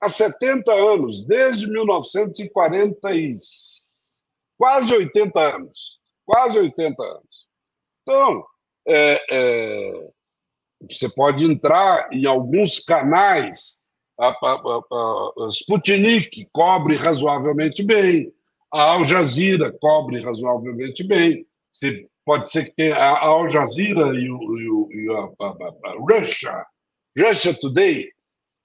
[0.00, 3.32] há 70 anos, desde 1940 e
[4.56, 7.48] quase 80 anos, quase 80 anos.
[8.02, 8.44] Então,
[8.86, 10.10] é, é,
[10.88, 18.32] você pode entrar em alguns canais, a, a, a, a Sputnik cobre razoavelmente bem,
[18.72, 21.46] a Al Jazeera cobre razoavelmente bem,
[22.28, 26.66] pode ser que a Al Jazeera e, o, e, a, a, a Russia,
[27.18, 28.06] Russia Today,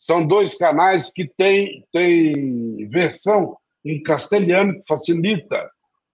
[0.02, 5.72] são dois canais que têm, têm versão em castelhano que facilita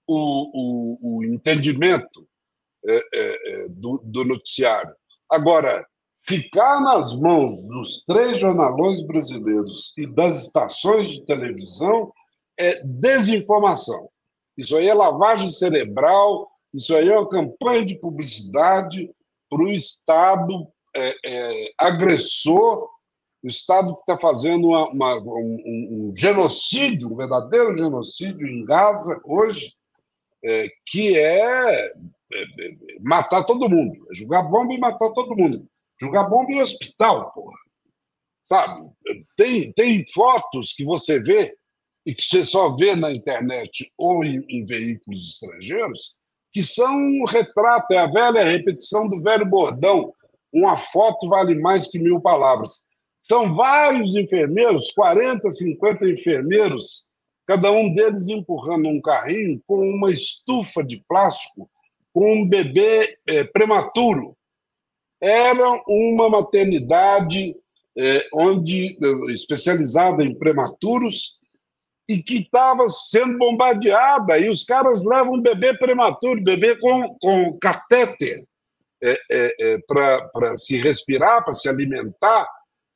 [0.07, 0.19] o,
[0.53, 2.27] o, o entendimento
[2.85, 3.01] é, é,
[3.63, 4.93] é, do, do noticiário.
[5.27, 5.83] Agora,
[6.27, 12.13] ficar nas mãos dos três jornalões brasileiros e das estações de televisão
[12.59, 14.07] é desinformação.
[14.55, 19.09] Isso aí é lavagem cerebral, isso aí é uma campanha de publicidade
[19.49, 22.89] para o Estado é, é, agressor,
[23.43, 29.19] o Estado que está fazendo uma, uma, um, um, genocídio, um verdadeiro genocídio em Gaza
[29.25, 29.73] hoje,
[30.43, 31.91] é, que é, é,
[32.33, 35.67] é, matar todo mundo, é jogar bomba e matar todo mundo.
[36.01, 37.57] Jogar bomba em hospital, porra.
[38.43, 38.89] Sabe?
[39.35, 41.55] Tem, tem fotos que você vê
[42.05, 46.18] e que você só vê na internet ou em, em veículos estrangeiros,
[46.51, 50.13] que são um retrato, é a velha repetição do velho bordão.
[50.51, 52.87] Uma foto vale mais que mil palavras.
[53.23, 57.09] São vários enfermeiros, 40, 50 enfermeiros,
[57.45, 61.69] cada um deles empurrando um carrinho com uma estufa de plástico
[62.11, 64.35] com um bebê é, prematuro.
[65.21, 67.55] Era uma maternidade
[67.97, 68.97] é, onde
[69.31, 71.38] especializada em prematuros
[72.09, 77.55] e que estava sendo bombardeada, e os caras levam um bebê prematuro, bebê com, com
[77.59, 78.43] catéter
[79.03, 82.49] é, é, é, para se respirar, para se alimentar,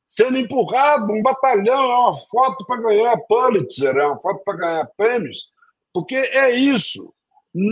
[0.08, 4.90] sendo empurrado, um batalhão, é uma foto para ganhar Pulitzer, é uma foto para ganhar
[4.96, 5.52] prêmios,
[5.92, 7.14] porque é isso.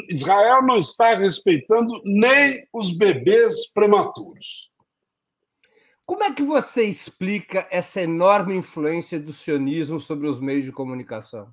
[0.08, 4.71] Israel não está respeitando nem os bebês prematuros.
[6.12, 11.50] Como é que você explica essa enorme influência do sionismo sobre os meios de comunicação?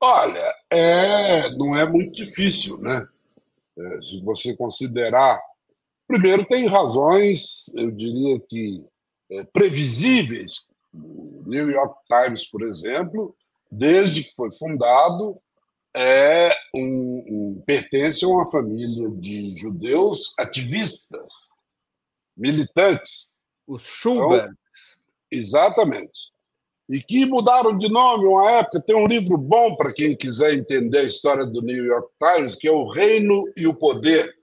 [0.00, 3.06] Olha, é, não é muito difícil, né?
[3.78, 5.38] É, se você considerar.
[6.08, 8.82] Primeiro, tem razões, eu diria que
[9.30, 10.66] é, previsíveis.
[10.94, 13.36] O New York Times, por exemplo,
[13.70, 15.38] desde que foi fundado,
[15.94, 16.80] é um,
[17.28, 21.50] um, pertence a uma família de judeus ativistas
[22.40, 23.44] militantes.
[23.66, 24.44] Os Schubert.
[24.44, 24.54] Então,
[25.30, 26.32] exatamente.
[26.88, 28.82] E que mudaram de nome uma época.
[28.82, 32.66] Tem um livro bom para quem quiser entender a história do New York Times, que
[32.66, 34.34] é O Reino e o Poder,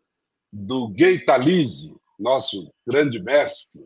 [0.53, 3.85] do Gay Talese, nosso grande mestre,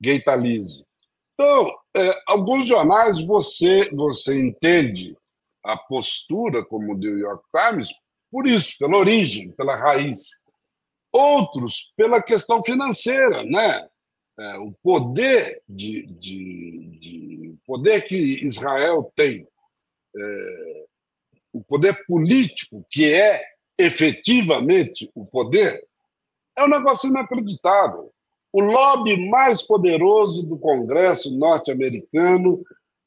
[0.00, 0.86] Gay Talese.
[1.34, 5.16] Então, é, alguns jornais você, você entende
[5.62, 7.90] a postura como o New York Times
[8.30, 10.42] por isso, pela origem, pela raiz
[11.12, 13.86] outros pela questão financeira, né?
[14.40, 19.46] É, o poder de, de, de, poder que Israel tem,
[20.16, 20.84] é,
[21.52, 23.42] o poder político que é
[23.76, 25.84] efetivamente o poder,
[26.56, 28.12] é um negócio inacreditável.
[28.52, 32.62] O lobby mais poderoso do Congresso norte-americano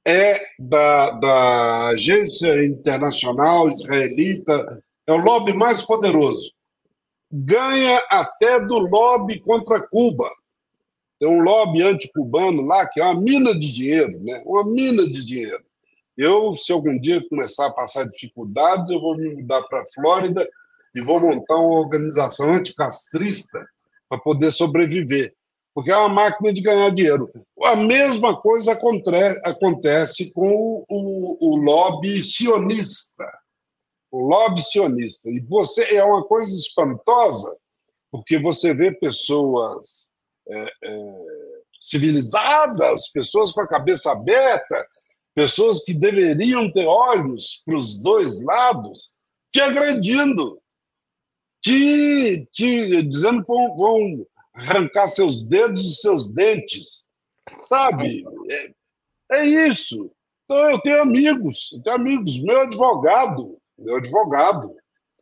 [0.05, 6.51] é da, da Agência Internacional Israelita, é o lobby mais poderoso.
[7.31, 10.29] Ganha até do lobby contra Cuba.
[11.19, 14.41] Tem um lobby anticubano lá que é uma mina de dinheiro, né?
[14.45, 15.63] uma mina de dinheiro.
[16.17, 20.47] Eu, se algum dia começar a passar dificuldades, eu vou me mudar para a Flórida
[20.93, 23.65] e vou montar uma organização anticastrista
[24.09, 25.33] para poder sobreviver
[25.73, 27.29] porque é uma máquina de ganhar dinheiro.
[27.63, 33.25] A mesma coisa acontece com o, o, o lobby sionista.
[34.17, 35.29] Lobby sionista.
[35.29, 37.55] E você é uma coisa espantosa,
[38.11, 40.09] porque você vê pessoas
[40.47, 41.25] é, é,
[41.79, 44.87] civilizadas, pessoas com a cabeça aberta,
[45.33, 49.17] pessoas que deveriam ter olhos para os dois lados,
[49.51, 50.61] te agredindo,
[51.61, 57.07] te, te dizendo que vão, vão arrancar seus dedos e seus dentes.
[57.67, 58.25] Sabe?
[58.49, 58.73] É,
[59.39, 60.11] é isso.
[60.45, 62.41] Então, eu tenho amigos, eu tenho amigos.
[62.43, 64.75] Meu advogado, meu advogado,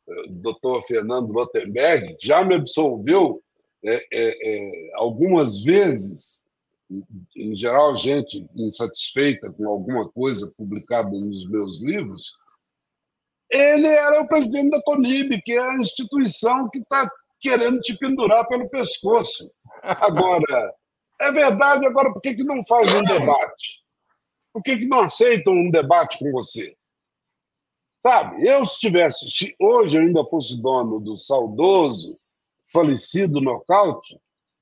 [0.07, 3.41] o doutor Fernando Lotenberg, já me absolveu
[3.84, 6.43] é, é, algumas vezes,
[7.36, 12.38] em geral, gente insatisfeita com alguma coisa publicada nos meus livros.
[13.49, 18.47] Ele era o presidente da CONIB, que é a instituição que está querendo te pendurar
[18.47, 19.51] pelo pescoço.
[19.82, 20.74] Agora,
[21.22, 23.80] é verdade, agora por que, que não faz um debate?
[24.53, 26.76] Por que, que não aceitam um debate com você?
[28.02, 32.18] Sabe, eu se tivesse, se hoje eu ainda fosse dono do saudoso,
[32.72, 34.18] falecido nocaute,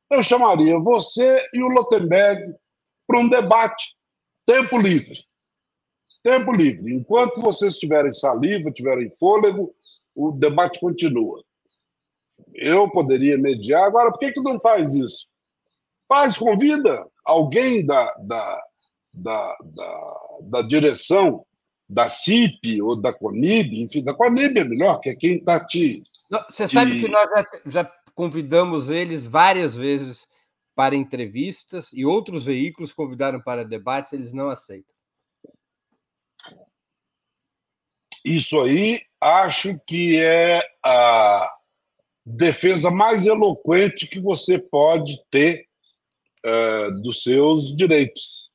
[0.10, 2.56] eu chamaria você e o Lotenberg
[3.06, 3.96] para um debate,
[4.46, 5.24] tempo livre.
[6.24, 6.94] Tempo livre.
[6.94, 9.74] Enquanto vocês tiverem saliva, tiverem fôlego,
[10.16, 11.44] o debate continua
[12.58, 13.84] eu poderia mediar.
[13.84, 15.32] Agora, por que, que não faz isso?
[16.08, 18.62] Faz, convida alguém da, da,
[19.14, 21.46] da, da, da direção
[21.90, 26.04] da CIP ou da CONIB, enfim, da CONIB é melhor, que é quem está te.
[26.50, 26.74] Você te...
[26.74, 30.28] sabe que nós já, já convidamos eles várias vezes
[30.76, 34.94] para entrevistas e outros veículos convidaram para debates, eles não aceitam.
[38.24, 41.50] Isso aí acho que é a,
[42.28, 45.66] defesa mais eloquente que você pode ter
[46.46, 48.47] uh, dos seus direitos,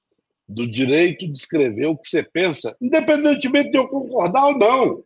[0.53, 5.05] do direito de escrever o que você pensa, independentemente de eu concordar ou não.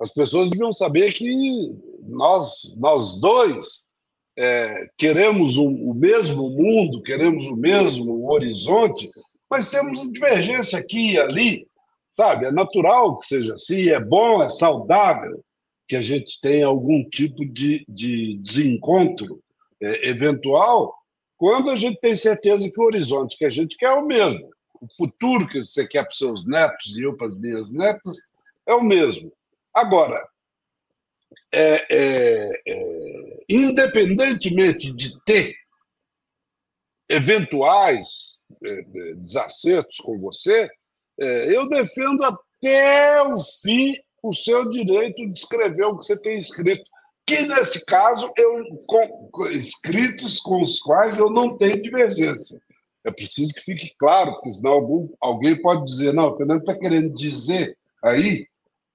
[0.00, 1.72] As pessoas deviam saber que
[2.02, 3.90] nós, nós dois
[4.36, 9.08] é, queremos o, o mesmo mundo, queremos o mesmo horizonte,
[9.48, 11.66] mas temos divergência aqui e ali,
[12.16, 12.46] sabe?
[12.46, 15.42] É natural que seja assim, é bom, é saudável
[15.86, 19.40] que a gente tenha algum tipo de, de desencontro
[19.80, 20.94] é, eventual,
[21.36, 24.50] quando a gente tem certeza que o horizonte que a gente quer é o mesmo.
[24.80, 28.16] O futuro que você quer para os seus netos e eu para as minhas netas
[28.66, 29.32] é o mesmo.
[29.72, 30.22] Agora,
[31.52, 35.54] é, é, é, independentemente de ter
[37.08, 40.68] eventuais é, é, desacertos com você,
[41.16, 46.90] eu defendo até o fim o seu direito de escrever o que você tem escrito.
[47.26, 52.60] Que, nesse caso, eu, com, escritos com os quais eu não tenho divergência.
[53.04, 56.74] É preciso que fique claro, porque senão algum, alguém pode dizer, não, o Fernando está
[56.74, 58.46] querendo dizer aí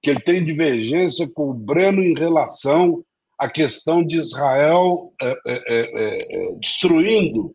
[0.02, 3.04] que ele tem divergência com o Breno em relação
[3.38, 7.54] à questão de Israel é, é, é, é destruindo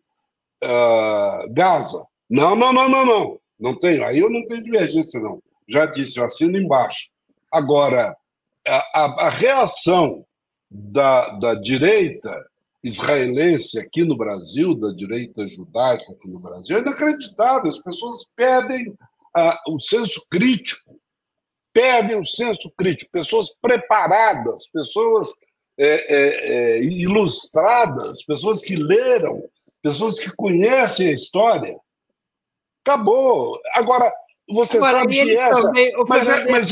[0.62, 2.04] uh, Gaza.
[2.28, 3.40] Não, não, não, não, não.
[3.58, 4.04] Não tenho.
[4.04, 5.42] Aí eu não tenho divergência, não.
[5.68, 7.08] Já disse, eu assino embaixo.
[7.50, 8.16] Agora,
[8.66, 10.24] a, a reação
[10.70, 12.48] da, da direita
[12.82, 17.70] israelense aqui no Brasil, da direita judaica aqui no Brasil, é inacreditável.
[17.70, 18.96] As pessoas perdem
[19.68, 20.98] o senso crítico,
[21.72, 23.10] perdem o senso crítico.
[23.10, 25.30] Pessoas preparadas, pessoas
[25.78, 29.42] é, é, é, ilustradas, pessoas que leram,
[29.82, 31.76] pessoas que conhecem a história.
[32.84, 33.58] Acabou.
[33.74, 34.12] Agora,
[34.48, 35.60] você Agora, sabe que essa.
[35.60, 36.70] Também, mas, é, mas,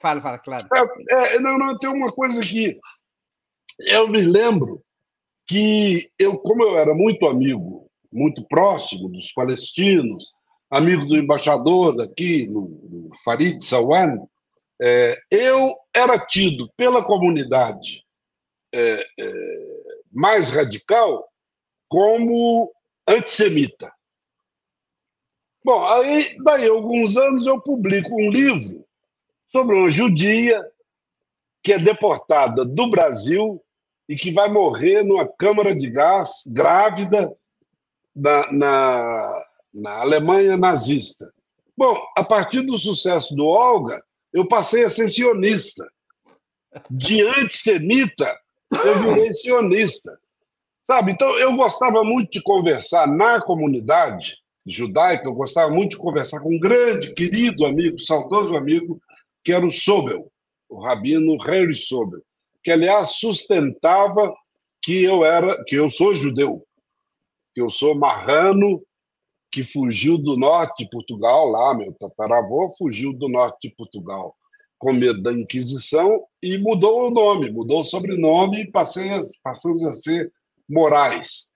[0.00, 0.66] Fala, fala, claro.
[1.10, 2.78] É, é, não, não, tem uma coisa que
[3.86, 4.82] eu me lembro
[5.46, 10.32] que eu, como eu era muito amigo, muito próximo dos palestinos,
[10.70, 14.18] amigo do embaixador daqui, no, no Farid Sawan,
[14.80, 18.04] é, eu era tido pela comunidade
[18.72, 19.32] é, é,
[20.12, 21.28] mais radical
[21.88, 22.72] como
[23.06, 23.92] antissemita.
[25.64, 28.86] Bom, aí, daí alguns anos eu publico um livro
[29.48, 30.64] sobre uma judia
[31.62, 33.62] que é deportada do Brasil
[34.10, 37.32] e que vai morrer numa câmara de gás grávida
[38.14, 41.32] na, na, na Alemanha nazista.
[41.76, 44.02] Bom, a partir do sucesso do Olga,
[44.32, 45.88] eu passei a ser sionista.
[46.90, 48.36] De antissemita,
[48.84, 50.18] eu virei sionista.
[50.84, 51.12] Sabe?
[51.12, 56.56] Então, eu gostava muito de conversar na comunidade judaica, eu gostava muito de conversar com
[56.56, 59.00] um grande, querido amigo, saudoso amigo,
[59.44, 60.32] que era o Sobel,
[60.68, 62.20] o rabino Henry Sobel,
[62.62, 64.34] que, aliás, sustentava
[64.82, 66.66] que eu era, que eu sou judeu,
[67.54, 68.82] que eu sou marrano,
[69.52, 74.36] que fugiu do norte de Portugal, lá, meu tataravô fugiu do norte de Portugal
[74.80, 79.86] com medo da Inquisição e mudou o nome, mudou o sobrenome e passei a, passamos
[79.86, 80.32] a ser
[80.66, 81.52] Moraes.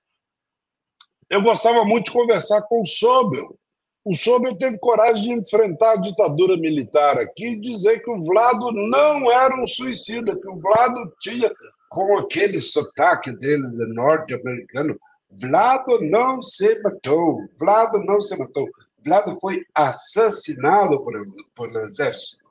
[1.30, 3.58] Eu gostava muito de conversar com o Sobel.
[4.04, 8.70] O Sobel teve coragem de enfrentar a ditadura militar aqui e dizer que o Vlado
[8.72, 11.50] não era um suicida, que o Vlado tinha,
[11.88, 14.98] com aquele sotaque dele de norte-americano,
[15.30, 18.68] Vlado não se matou, Vlado não se matou,
[19.02, 21.14] Vlado foi assassinado por,
[21.54, 22.50] por exército.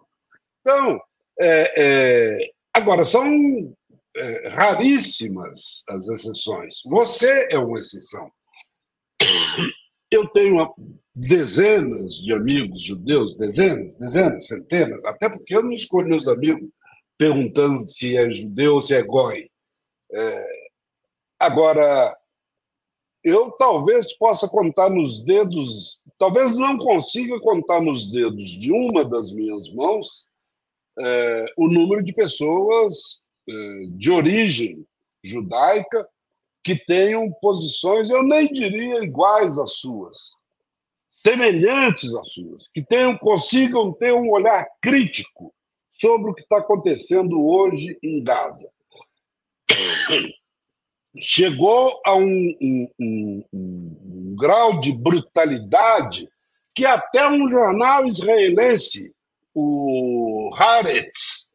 [0.59, 0.99] Então,
[1.39, 3.75] é, é, agora, são
[4.15, 6.81] é, raríssimas as exceções.
[6.85, 8.31] Você é uma exceção.
[10.11, 10.73] Eu tenho
[11.15, 16.69] dezenas de amigos judeus, dezenas, dezenas, centenas, até porque eu não escolho meus amigos
[17.17, 19.49] perguntando se é judeu ou se é goi.
[20.11, 20.45] É,
[21.39, 22.15] agora,
[23.23, 29.31] eu talvez possa contar nos dedos, talvez não consiga contar nos dedos de uma das
[29.31, 30.27] minhas mãos
[30.99, 33.53] é, o número de pessoas é,
[33.91, 34.85] de origem
[35.23, 36.07] judaica
[36.63, 40.35] que tenham posições, eu nem diria iguais às suas,
[41.25, 45.53] semelhantes às suas, que tenham, consigam ter um olhar crítico
[45.91, 48.69] sobre o que está acontecendo hoje em Gaza.
[51.19, 56.27] Chegou a um, um, um, um grau de brutalidade
[56.75, 59.13] que até um jornal israelense,
[59.53, 61.53] o Haaretz,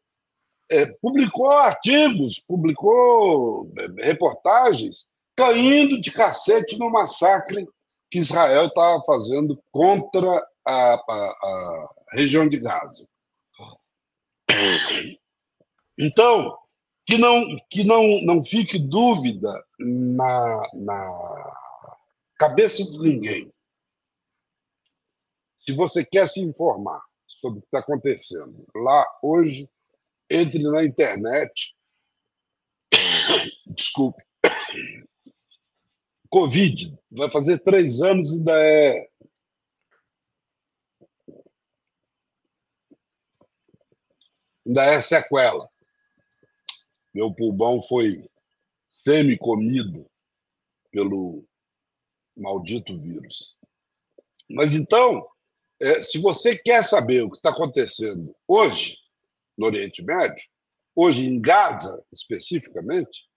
[0.71, 7.67] é, publicou artigos, publicou é, reportagens caindo de cacete no massacre
[8.09, 13.07] que Israel estava fazendo contra a, a, a, região de Gaza.
[15.97, 16.57] Então,
[17.05, 21.53] que não, que não, não fique dúvida na, na
[22.35, 23.51] cabeça de ninguém.
[25.59, 29.69] Se você quer se informar sobre o que está acontecendo lá hoje,
[30.29, 31.75] entre na internet.
[33.65, 34.23] Desculpe.
[36.29, 39.09] Covid, vai fazer três anos e ainda é.
[44.65, 45.67] Ainda é sequela.
[47.13, 48.29] Meu pulmão foi
[48.91, 50.07] semi-comido
[50.91, 51.43] pelo
[52.37, 53.57] maldito vírus.
[54.49, 55.27] Mas então,
[55.79, 58.97] é, se você quer saber o que está acontecendo hoje,
[59.57, 60.43] no Oriente Médio,
[60.95, 63.27] hoje em Gaza especificamente,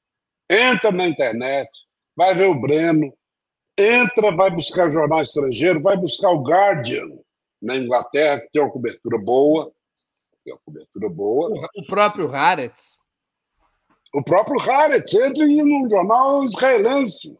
[0.48, 1.70] entra na internet,
[2.16, 3.12] vai ver o Breno,
[3.76, 7.08] entra, vai buscar jornal estrangeiro, vai buscar o Guardian
[7.60, 9.72] na Inglaterra, que tem uma cobertura boa,
[10.44, 11.68] tem uma cobertura boa.
[11.76, 12.96] O próprio Haaretz.
[14.14, 17.38] O próprio Haaretz, entre num jornal israelense,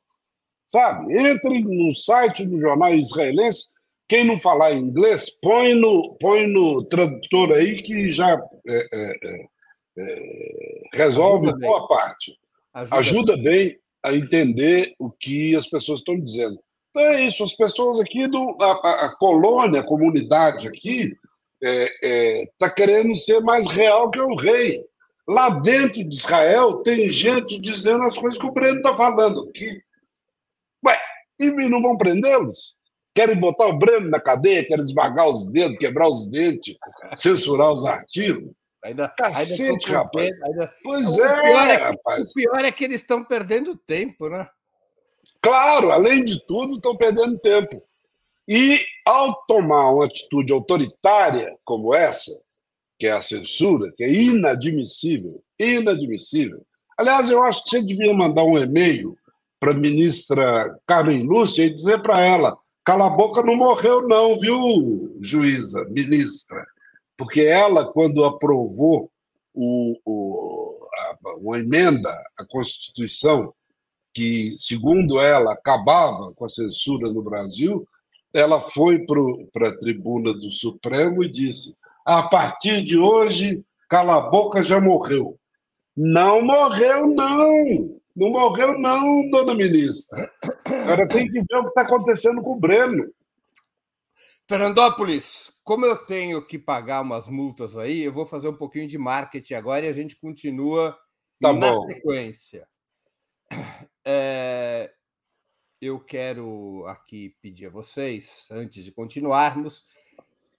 [0.71, 1.19] sabe?
[1.19, 3.73] Entre no site do jornal israelense,
[4.09, 8.33] quem não falar inglês, põe no, põe no tradutor aí que já
[8.69, 9.49] é, é, é,
[9.99, 11.89] é resolve Ajuda boa bem.
[11.89, 12.39] parte.
[12.75, 13.45] Ajuda, Ajuda bem.
[13.45, 16.59] bem a entender o que as pessoas estão dizendo.
[16.91, 21.17] Então é isso, as pessoas aqui, do, a, a colônia, a comunidade aqui,
[21.61, 24.85] está é, é, querendo ser mais real que o rei.
[25.27, 29.81] Lá dentro de Israel tem gente dizendo as coisas que o Breno está falando aqui.
[30.85, 30.99] Ué,
[31.39, 32.77] e não vão prendê-los?
[33.15, 36.77] Querem botar o Breno na cadeia, querem esmagar os dedos, quebrar os dentes,
[37.15, 38.53] censurar os artigos.
[38.85, 40.43] Ainda, Cacete, ainda rapaz.
[40.43, 40.75] Ainda...
[40.83, 42.31] Pois o é, é rapaz.
[42.31, 44.49] O pior é que eles estão perdendo tempo, né?
[45.41, 47.83] Claro, além de tudo, estão perdendo tempo.
[48.49, 52.33] E ao tomar uma atitude autoritária como essa,
[52.99, 56.65] que é a censura, que é inadmissível, inadmissível.
[56.99, 59.17] Aliás, eu acho que você devia mandar um e-mail
[59.61, 64.39] para a ministra Carmen Lúcia e dizer para ela Cala a boca não morreu, não,
[64.41, 66.67] viu, juíza, ministra?
[67.25, 69.11] Porque ela, quando aprovou
[69.55, 73.53] o, o, a, uma emenda à Constituição,
[74.15, 77.87] que, segundo ela, acabava com a censura no Brasil,
[78.35, 79.07] ela foi
[79.53, 84.81] para a tribuna do Supremo e disse: a partir de hoje, Cala a boca, já
[84.81, 85.39] morreu.
[85.95, 88.01] Não morreu, não.
[88.17, 90.33] Não morreu, não, dona ministra.
[90.65, 93.13] Agora tem que ver o que está acontecendo com o Breno.
[94.49, 98.99] Fernandópolis, como eu tenho que pagar umas multas aí, eu vou fazer um pouquinho de
[98.99, 100.99] marketing agora e a gente continua
[101.41, 101.87] tá na bom.
[101.87, 102.69] sequência.
[104.05, 104.93] É,
[105.81, 109.85] eu quero aqui pedir a vocês, antes de continuarmos,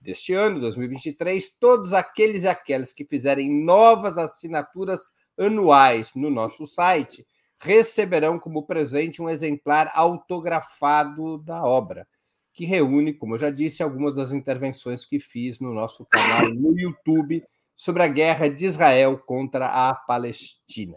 [0.00, 7.26] deste ano, 2023, todos aqueles e aquelas que fizerem novas assinaturas anuais no nosso site
[7.58, 12.08] receberão como presente um exemplar autografado da obra,
[12.54, 16.74] que reúne, como eu já disse, algumas das intervenções que fiz no nosso canal no
[16.80, 17.42] YouTube
[17.76, 20.96] sobre a guerra de Israel contra a Palestina.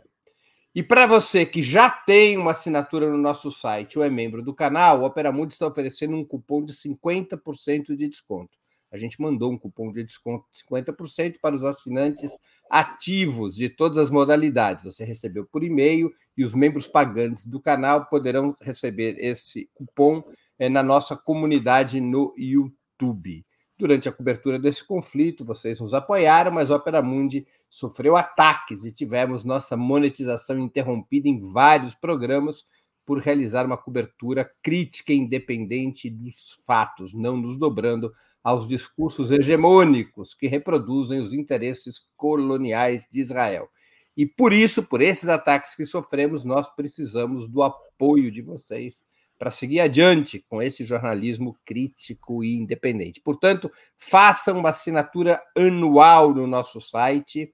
[0.77, 4.53] E para você que já tem uma assinatura no nosso site ou é membro do
[4.53, 8.59] canal, o Opera Mundi está oferecendo um cupom de 50% de desconto.
[8.91, 12.31] A gente mandou um cupom de desconto de 50% para os assinantes
[12.69, 14.83] ativos de todas as modalidades.
[14.83, 20.21] Você recebeu por e-mail e os membros pagantes do canal poderão receber esse cupom
[20.59, 23.46] é, na nossa comunidade no YouTube.
[23.77, 29.43] Durante a cobertura desse conflito, vocês nos apoiaram, mas Opera Mundi sofreu ataques e tivemos
[29.43, 32.65] nossa monetização interrompida em vários programas
[33.05, 38.11] por realizar uma cobertura crítica independente dos fatos, não nos dobrando
[38.43, 43.69] aos discursos hegemônicos que reproduzem os interesses coloniais de Israel.
[44.15, 49.05] E por isso, por esses ataques que sofremos, nós precisamos do apoio de vocês
[49.37, 53.21] para seguir adiante com esse jornalismo crítico e independente.
[53.21, 57.53] Portanto, façam uma assinatura anual no nosso site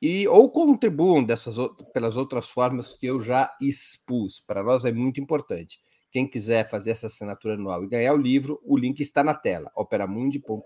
[0.00, 1.56] e ou contribuam dessas
[1.92, 4.40] pelas outras formas que eu já expus.
[4.40, 5.80] Para nós é muito importante.
[6.10, 9.70] Quem quiser fazer essa assinatura anual e ganhar o livro, o link está na tela,
[9.74, 10.62] operamundi.com.br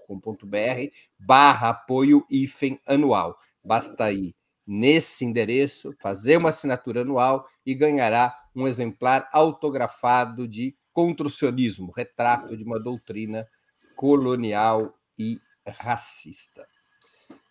[1.18, 3.36] barra apoio IFEM anual.
[3.64, 4.34] Basta ir
[4.66, 12.62] nesse endereço, fazer uma assinatura anual e ganhará um exemplar autografado de Construcionismo, retrato de
[12.64, 13.48] uma doutrina
[13.96, 16.66] colonial e racista.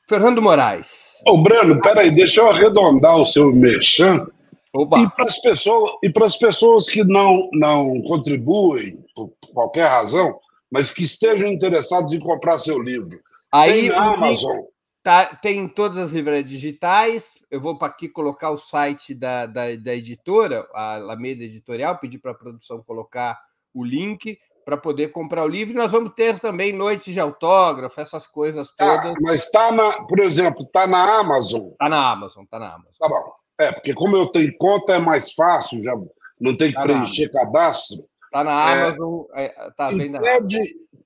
[0.07, 1.19] Fernando Moraes.
[1.25, 4.27] Ô, Breno, peraí, deixa eu arredondar o seu mexão.
[4.75, 10.39] E para as pessoas, e para as pessoas que não, não contribuem por qualquer razão,
[10.71, 13.19] mas que estejam interessados em comprar seu livro.
[13.51, 14.61] Aí, tem na Amazon.
[15.03, 17.39] Tá, tem todas as livrarias digitais.
[17.49, 22.31] Eu vou aqui colocar o site da, da, da editora, a Alameda Editorial, pedir para
[22.31, 23.39] a produção colocar
[23.73, 25.73] o link para poder comprar o livro.
[25.73, 29.11] E nós vamos ter também noites de autógrafo, essas coisas tá, todas.
[29.11, 31.69] Ah, mas está na, por exemplo, está na Amazon.
[31.71, 32.99] Está na Amazon, está na Amazon.
[32.99, 33.33] Tá bom.
[33.59, 35.95] É, porque como eu tenho conta, é mais fácil, já
[36.39, 38.05] não tem que tá preencher cadastro.
[38.25, 40.21] Está na é, Amazon, é, tá vendo?
[40.21, 40.59] Pede,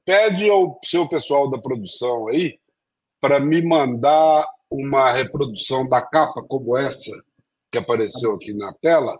[0.03, 2.59] pede ao seu pessoal da produção aí
[3.25, 7.11] para me mandar uma reprodução da capa como essa
[7.71, 9.19] que apareceu aqui na tela,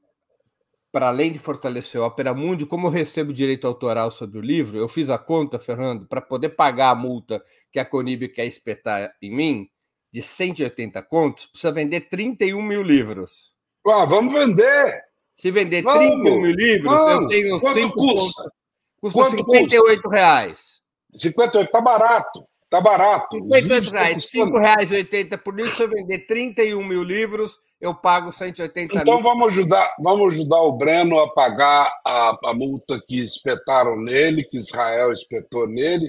[0.93, 4.76] para além de fortalecer o Opera Mundi, como eu recebo direito autoral sobre o livro,
[4.76, 9.11] eu fiz a conta, Fernando, para poder pagar a multa que a Conib quer espetar
[9.22, 9.68] em mim,
[10.12, 13.53] de 180 contos, precisa vender 31 mil livros.
[13.86, 15.03] Ah, vamos vender!
[15.34, 17.22] Se vender vamos, 31 mil livros, vamos.
[17.22, 18.43] eu tenho Quanto 5 custa?
[18.43, 18.53] Contos,
[19.01, 20.09] custa Quanto 58 custa?
[20.14, 20.82] reais.
[21.16, 22.45] 58, tá barato.
[22.68, 23.36] Tá barato.
[23.38, 25.74] 58 reais, 5 reais 80 por livro.
[25.74, 29.03] Se eu vender 31 mil livros, eu pago 180 então, mil.
[29.03, 34.45] Então vamos ajudar, vamos ajudar o Breno a pagar a, a multa que espetaram nele,
[34.45, 36.09] que Israel espetou nele,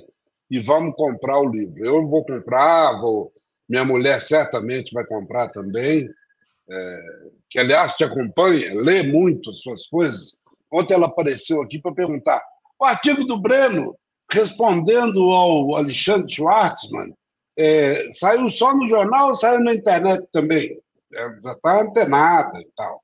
[0.52, 1.84] e vamos comprar o livro.
[1.84, 3.34] Eu vou comprar, vou,
[3.68, 6.08] minha mulher certamente vai comprar também,
[6.70, 7.02] é,
[7.50, 10.38] que aliás te acompanha, lê muito as suas coisas.
[10.72, 12.40] Ontem ela apareceu aqui para perguntar:
[12.80, 13.98] o artigo do Breno
[14.32, 17.14] respondendo ao Alexandre Schwartzman,
[17.58, 20.80] é, saiu só no jornal ou saiu na internet também?
[21.16, 23.04] É, já está antenada e tal.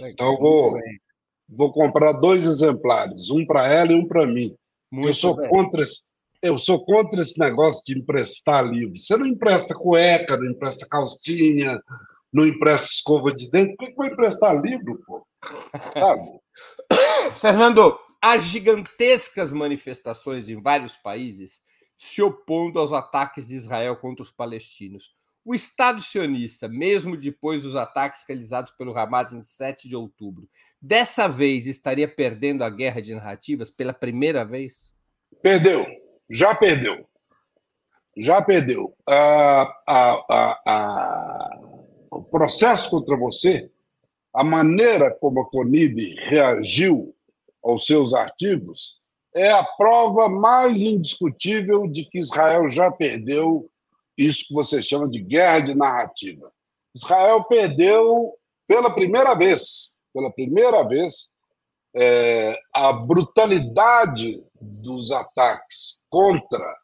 [0.00, 0.78] Então, vou,
[1.48, 4.54] vou comprar dois exemplares, um para ela e um para mim.
[4.90, 5.48] Muito eu sou bem.
[5.48, 6.10] contra esse,
[6.42, 8.96] eu sou contra esse negócio de emprestar livro.
[8.96, 11.80] Você não empresta cueca, não empresta calcinha,
[12.32, 13.76] não empresta escova de dente.
[13.76, 15.26] Por que, que vai emprestar livro, pô?
[17.34, 21.62] Fernando, há gigantescas manifestações em vários países
[21.96, 25.14] se opondo aos ataques de Israel contra os palestinos.
[25.46, 30.48] O Estado sionista, mesmo depois dos ataques realizados pelo Hamas em 7 de outubro,
[30.82, 34.92] dessa vez estaria perdendo a guerra de narrativas pela primeira vez?
[35.40, 35.86] Perdeu,
[36.28, 37.08] já perdeu.
[38.16, 38.92] Já perdeu.
[39.08, 41.50] Ah, ah, ah,
[42.10, 43.70] o processo contra você,
[44.34, 45.96] a maneira como a Conib
[46.28, 47.14] reagiu
[47.62, 53.70] aos seus artigos, é a prova mais indiscutível de que Israel já perdeu
[54.16, 56.52] isso que você chama de guerra de narrativa.
[56.94, 58.34] Israel perdeu
[58.66, 61.34] pela primeira vez, pela primeira vez,
[61.94, 66.76] é, a brutalidade dos ataques contra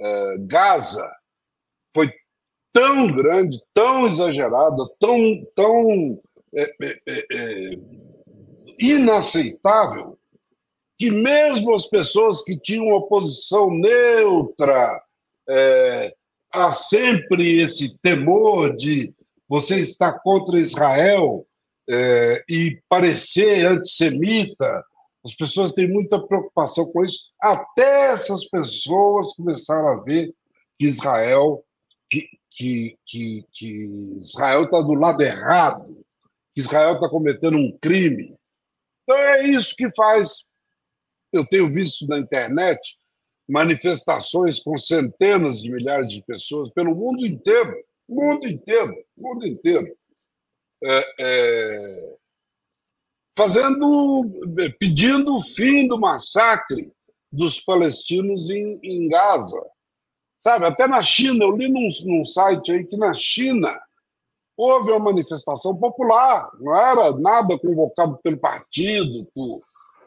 [0.00, 1.08] é, Gaza
[1.92, 2.12] foi
[2.72, 5.18] tão grande, tão exagerada, tão,
[5.54, 6.20] tão
[6.54, 7.70] é, é, é, é
[8.80, 10.18] inaceitável
[10.98, 15.02] que mesmo as pessoas que tinham uma posição neutra,
[15.48, 16.14] é,
[16.52, 19.14] há sempre esse temor de
[19.48, 21.46] você estar contra Israel
[21.88, 24.84] é, e parecer antissemita.
[25.24, 27.32] As pessoas têm muita preocupação com isso.
[27.40, 30.32] Até essas pessoas começaram a ver
[30.78, 31.64] que Israel
[32.10, 36.04] que, que, que, que Israel está do lado errado,
[36.54, 38.36] que Israel está cometendo um crime.
[39.02, 40.50] Então é isso que faz.
[41.32, 42.78] Eu tenho visto na internet
[43.50, 47.76] manifestações com centenas de milhares de pessoas pelo mundo inteiro,
[48.08, 49.92] mundo inteiro, mundo inteiro,
[50.84, 52.16] é, é,
[53.36, 54.22] fazendo,
[54.78, 56.92] pedindo o fim do massacre
[57.32, 59.60] dos palestinos em, em Gaza.
[60.42, 63.78] Sabe, até na China, eu li num, num site aí que na China
[64.56, 69.60] houve uma manifestação popular, não era nada convocado pelo partido, por,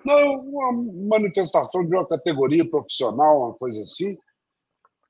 [0.05, 4.17] não, uma manifestação de uma categoria profissional, uma coisa assim,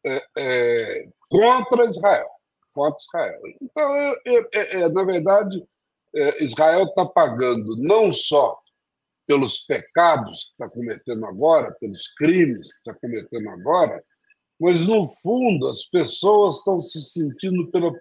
[0.05, 2.29] é, é, contra Israel.
[2.73, 3.41] Contra Israel.
[3.61, 5.63] Então, é, é, é, é na verdade,
[6.39, 8.59] Israel está pagando não só
[9.25, 14.03] pelos pecados que está cometendo agora, pelos crimes que está cometendo agora,
[14.59, 17.91] mas, no fundo, as pessoas estão se sentindo pela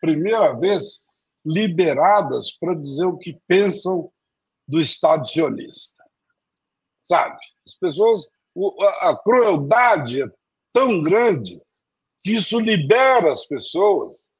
[0.00, 1.02] primeira vez
[1.44, 4.10] liberadas para dizer o que pensam
[4.68, 6.03] do Estado sionista.
[7.08, 7.38] Sabe?
[7.66, 8.20] As pessoas.
[9.00, 10.26] A crueldade é
[10.72, 11.60] tão grande
[12.22, 14.30] que isso libera as pessoas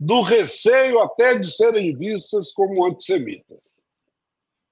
[0.00, 3.82] do receio até de serem vistas como antissemitas.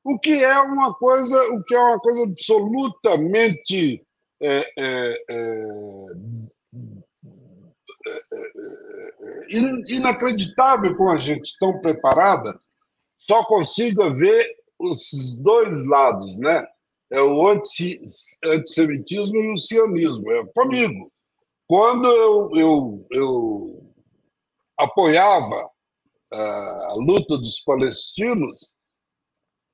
[0.02, 4.04] O que é uma coisa, o que é uma coisa absolutamente
[4.42, 6.06] é, é, é,
[9.88, 12.58] inacreditável com a gente tão preparada
[13.18, 16.66] só consiga ver os dois lados, né?
[17.10, 18.00] É o anti,
[18.44, 20.30] antissemitismo e o sionismo.
[20.30, 21.12] É comigo.
[21.66, 23.92] Quando eu, eu, eu
[24.78, 25.70] apoiava
[26.32, 28.76] a luta dos palestinos,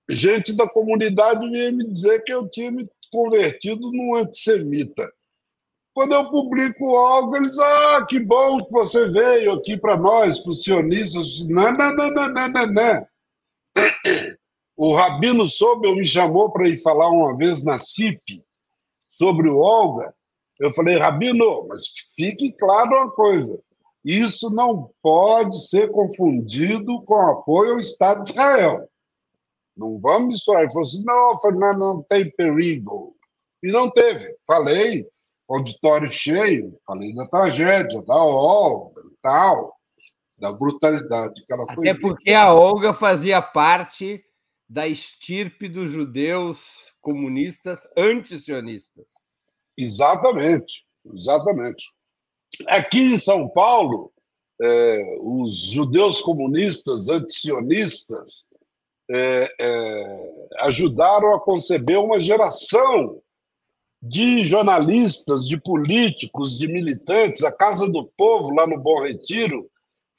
[0.09, 5.11] gente da comunidade vinha me dizer que eu tinha me convertido num antissemita.
[5.95, 10.51] Quando eu publico algo, eles ah, que bom que você veio aqui para nós, para
[10.51, 11.49] os sionistas.
[11.49, 13.07] Não, não, não, não, não, não, não.
[14.77, 18.45] O Rabino Sobel me chamou para ir falar uma vez na CIP
[19.09, 20.15] sobre o Olga.
[20.61, 23.59] Eu falei, Rabino, mas fique claro uma coisa:
[24.05, 28.87] isso não pode ser confundido com apoio ao Estado de Israel.
[29.75, 30.63] Não vamos misturar.
[30.63, 33.17] Ele falou assim: não, Fernando, não tem perigo.
[33.63, 34.37] E não teve.
[34.47, 35.07] Falei,
[35.49, 39.75] auditório cheio, falei da tragédia, da Olga e tal,
[40.39, 41.89] da brutalidade que ela foi.
[41.89, 44.23] Até porque a Olga fazia parte
[44.69, 49.07] da estirpe dos judeus comunistas antisionistas.
[49.77, 51.85] Exatamente, exatamente.
[52.67, 54.13] Aqui em São Paulo,
[54.61, 58.49] é, os judeus comunistas antisionistas
[59.11, 63.21] é, é, ajudaram a conceber uma geração
[64.03, 67.45] de jornalistas, de políticos, de militantes.
[67.45, 69.71] A Casa do Povo, lá no Bom Retiro,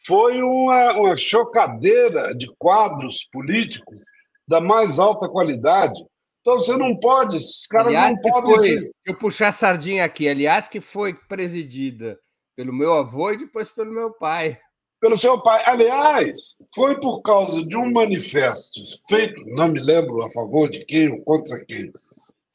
[0.06, 4.02] foi uma, uma chocadeira de quadros políticos
[4.48, 6.00] da mais alta qualidade.
[6.42, 8.56] Então você não pode, esses caras aliás, não podem.
[8.56, 8.92] Foi, ser...
[9.06, 12.18] Eu puxar a sardinha aqui, aliás, que foi presidida
[12.56, 14.58] pelo meu avô e depois pelo meu pai.
[15.02, 15.62] Pelo seu pai.
[15.66, 21.12] Aliás, foi por causa de um manifesto feito, não me lembro a favor de quem
[21.12, 21.92] ou contra quem,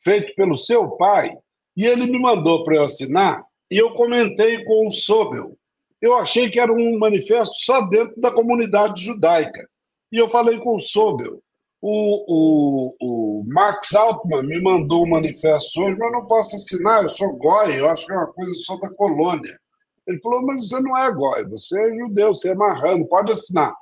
[0.03, 1.36] feito pelo seu pai,
[1.76, 5.57] e ele me mandou para eu assinar, e eu comentei com o Sobel.
[6.01, 9.68] Eu achei que era um manifesto só dentro da comunidade judaica.
[10.11, 11.40] E eu falei com o Sobel.
[11.85, 17.03] O, o, o Max Altman me mandou um manifesto hoje, mas eu não posso assinar,
[17.03, 19.59] eu sou goi, eu acho que é uma coisa só da colônia.
[20.07, 23.74] Ele falou, mas você não é goi, você é judeu, você é marrano, pode assinar.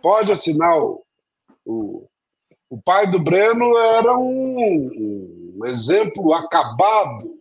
[0.00, 1.04] Pode assinar o,
[1.64, 2.08] o,
[2.70, 7.40] o pai do Breno era um, um exemplo acabado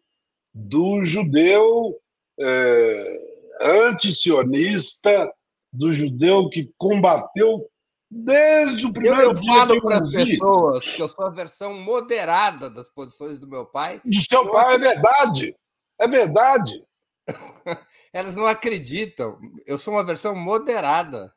[0.54, 1.96] do judeu
[2.40, 3.22] é,
[3.62, 5.32] antisionista,
[5.72, 7.71] do judeu que combateu
[8.14, 9.54] Desde o primeiro eu, eu dia.
[9.54, 13.66] Eu falo para as pessoas que eu sou a versão moderada das posições do meu
[13.66, 14.02] pai.
[14.04, 15.56] Do seu pai, é verdade.
[15.98, 16.86] É verdade.
[18.12, 19.40] Elas não acreditam.
[19.66, 21.34] Eu sou uma versão moderada.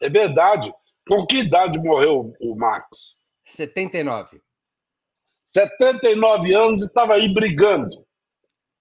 [0.00, 0.72] É verdade.
[1.08, 3.28] Com que idade morreu o Max?
[3.44, 4.40] 79.
[5.46, 8.06] 79 anos e estava aí brigando.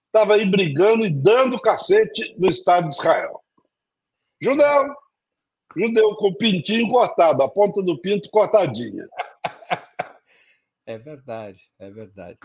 [0.05, 3.43] Estava aí brigando e dando cacete no Estado de Israel.
[4.39, 4.95] Judeu,
[5.75, 9.07] Judeu com o pintinho cortado, a ponta do pinto cortadinha.
[10.83, 12.37] É verdade, é verdade.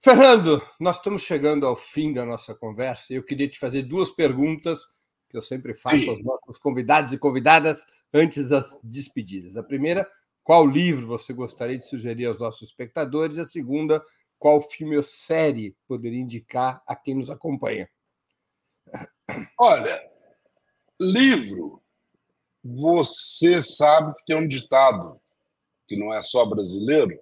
[0.00, 4.10] Fernando, nós estamos chegando ao fim da nossa conversa e eu queria te fazer duas
[4.10, 4.86] perguntas
[5.28, 6.08] que eu sempre faço Sim.
[6.08, 9.56] aos nossos convidados e convidadas antes das despedidas.
[9.56, 10.08] A primeira,
[10.42, 13.38] qual livro você gostaria de sugerir aos nossos espectadores?
[13.38, 14.02] A segunda,
[14.38, 17.88] qual filme ou série poderia indicar a quem nos acompanha?
[19.58, 20.00] Olha,
[20.98, 21.79] livro
[22.62, 25.20] você sabe que tem um ditado,
[25.88, 27.18] que não é só brasileiro,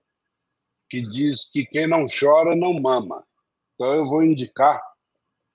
[0.90, 3.24] que diz que quem não chora não mama.
[3.74, 4.80] Então eu vou indicar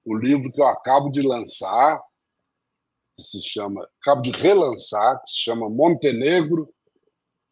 [0.06, 2.02] o livro que eu acabo de lançar,
[3.16, 6.74] que se chama, acabo de relançar, que se chama Montenegro,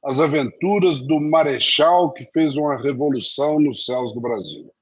[0.04, 4.74] as aventuras do marechal que fez uma revolução nos céus do Brasil.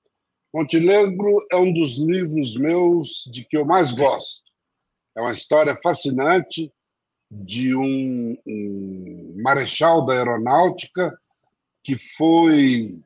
[0.53, 4.49] Montenegro é um dos livros meus de que eu mais gosto.
[5.15, 6.71] É uma história fascinante
[7.29, 11.17] de um, um marechal da aeronáutica
[11.83, 12.99] que foi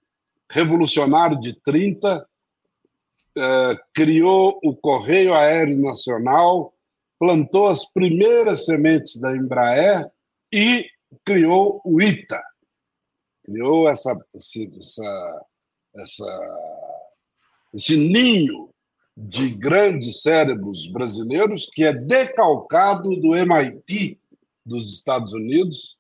[0.50, 2.26] revolucionário de 30,
[3.36, 6.74] eh, criou o Correio Aéreo Nacional,
[7.20, 10.10] plantou as primeiras sementes da Embraer
[10.54, 10.88] e
[11.26, 12.42] criou o ITA.
[13.44, 15.46] Criou essa, essa,
[15.96, 17.00] essa,
[17.74, 18.73] esse ninho
[19.16, 24.20] de grandes cérebros brasileiros, que é decalcado do MIT
[24.66, 25.98] dos Estados Unidos.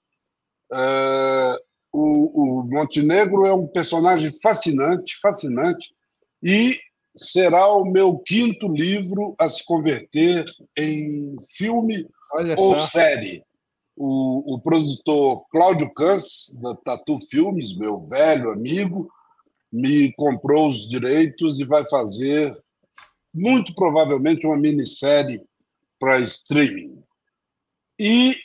[0.71, 1.57] Uh,
[1.91, 5.93] o, o, Montenegro é um personagem fascinante, fascinante,
[6.41, 6.79] e
[7.15, 10.45] será o meu quinto livro a se converter
[10.75, 12.87] em filme Olha ou só.
[12.87, 13.43] série.
[13.95, 19.07] O, o produtor Cláudio Cans, da Tatu Filmes, meu velho amigo,
[19.71, 22.57] me comprou os direitos e vai fazer
[23.33, 25.41] muito provavelmente uma minissérie
[25.99, 27.03] para streaming.
[27.99, 28.35] E,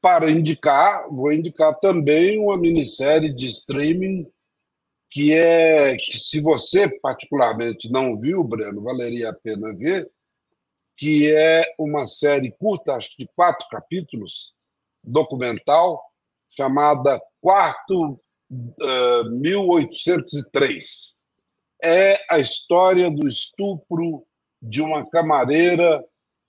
[0.00, 4.30] para indicar, vou indicar também uma minissérie de streaming
[5.10, 10.10] que é que se você particularmente não viu, Breno, valeria a pena ver,
[10.96, 14.56] que é uma série curta, acho que de quatro capítulos,
[15.04, 16.02] documental,
[16.50, 21.22] chamada Quarto uh, 1803
[21.82, 24.24] é a história do estupro
[24.60, 26.04] de uma camareira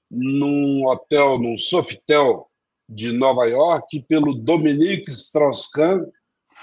[0.10, 2.50] num hotel, num Sofitel,
[2.88, 6.06] de Nova York pelo Dominique Strauss-Kahn,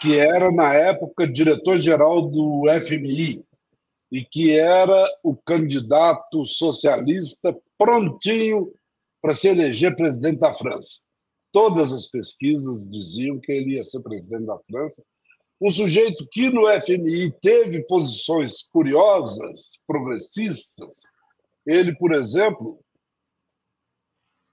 [0.01, 3.45] que era, na época, diretor-geral do FMI
[4.11, 8.73] e que era o candidato socialista prontinho
[9.21, 11.05] para se eleger presidente da França.
[11.53, 15.03] Todas as pesquisas diziam que ele ia ser presidente da França.
[15.63, 21.03] Um sujeito que no FMI teve posições curiosas, progressistas.
[21.65, 22.81] Ele, por exemplo,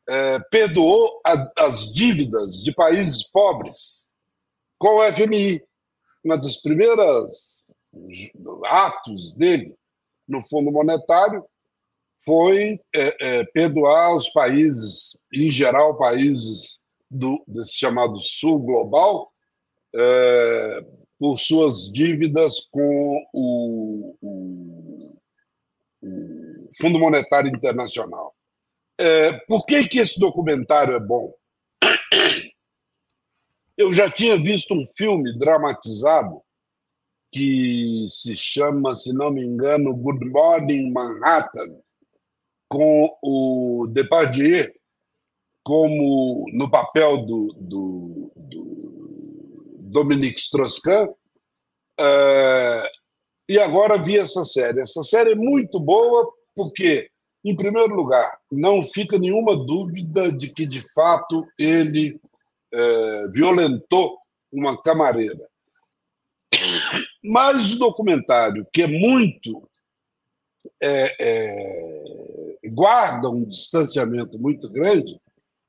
[0.07, 4.14] é, perdoou a, as dívidas de países pobres
[4.78, 5.60] com o FMI.
[6.24, 7.72] Uma das primeiras
[8.66, 9.74] atos dele
[10.28, 11.43] no Fundo Monetário
[12.24, 19.34] foi é, é, perdoar os países, em geral, países do desse chamado Sul Global,
[19.95, 20.85] é,
[21.17, 25.19] por suas dívidas com o, o,
[26.01, 28.35] o Fundo Monetário Internacional.
[28.99, 31.33] É, por que, que esse documentário é bom?
[33.77, 36.41] Eu já tinha visto um filme dramatizado
[37.31, 41.77] que se chama, se não me engano, Good Morning Manhattan,
[42.67, 44.73] com o Depardieu
[45.63, 48.68] como no papel do, do, do
[49.89, 51.07] Dominique Strauss-Kahn.
[51.99, 52.87] Uh,
[53.47, 54.81] e agora vi essa série.
[54.81, 57.09] Essa série é muito boa porque
[57.43, 62.19] em primeiro lugar, não fica nenhuma dúvida de que, de fato, ele
[62.71, 64.19] é, violentou
[64.51, 65.47] uma camareira.
[67.23, 69.67] Mas o documentário, que é muito.
[70.81, 75.17] É, é, guarda um distanciamento muito grande,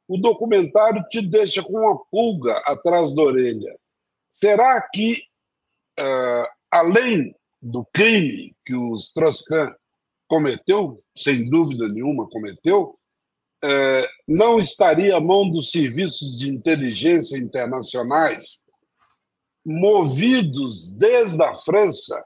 [0.09, 3.79] o documentário te deixa com uma pulga atrás da orelha.
[4.43, 5.23] Será que,
[5.99, 9.75] uh, além do crime que o Strauss-Kahn
[10.27, 12.99] cometeu, sem dúvida nenhuma cometeu,
[13.63, 18.65] é, não estaria à mão dos serviços de inteligência internacionais,
[19.65, 22.25] movidos desde a França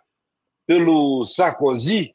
[0.67, 2.15] pelo Sarkozy,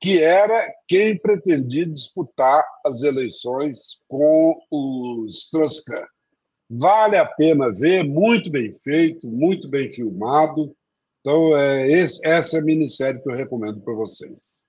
[0.00, 6.06] que era quem pretendia disputar as eleições com o Strauss-Kahn.
[6.70, 10.74] Vale a pena ver, muito bem feito, muito bem filmado.
[11.20, 14.64] Então, é, esse, essa é a minissérie que eu recomendo para vocês.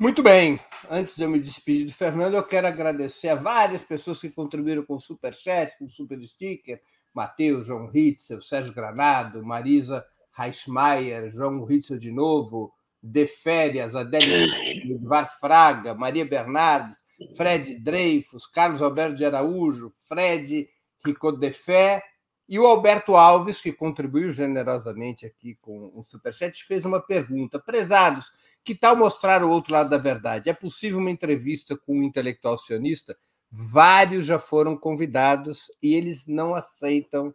[0.00, 0.60] Muito bem.
[0.90, 4.84] Antes de eu me despedir do Fernando, eu quero agradecer a várias pessoas que contribuíram
[4.84, 6.80] com o Superchat, com o Super Sticker.
[7.14, 10.04] Matheus, João Ritzel, Sérgio Granado, Marisa
[10.36, 17.04] Reichmeier, João Ritzel de novo, De Férias, Adélio Var Fraga, Maria Bernardes,
[17.36, 20.68] Fred Dreyfus, Carlos Alberto de Araújo, Fred
[21.04, 22.02] Ricodefé
[22.48, 27.58] e o Alberto Alves, que contribuiu generosamente aqui com o Superchat, fez uma pergunta.
[27.58, 28.32] Prezados,
[28.62, 30.50] que tal mostrar o outro lado da verdade?
[30.50, 33.16] É possível uma entrevista com um intelectual sionista?
[33.50, 37.34] Vários já foram convidados e eles não aceitam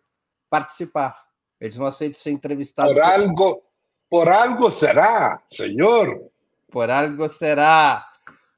[0.50, 1.16] participar.
[1.60, 2.94] Eles não aceitam ser entrevistados.
[2.94, 3.64] Por algo,
[4.10, 6.30] por algo será, senhor.
[6.70, 8.09] Por algo será,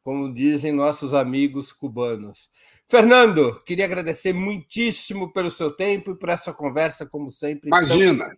[0.04, 2.50] como dizem nossos amigos cubanos.
[2.88, 7.68] Fernando, queria agradecer muitíssimo pelo seu tempo e por essa conversa, como sempre.
[7.68, 8.36] Imagina.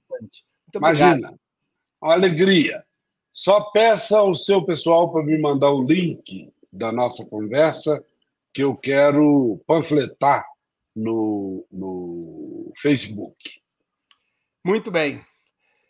[0.76, 1.39] Imagina.
[2.01, 2.84] Uma alegria.
[3.32, 8.03] Só peça ao seu pessoal para me mandar o link da nossa conversa,
[8.53, 10.45] que eu quero panfletar
[10.95, 13.61] no, no Facebook.
[14.64, 15.24] Muito bem.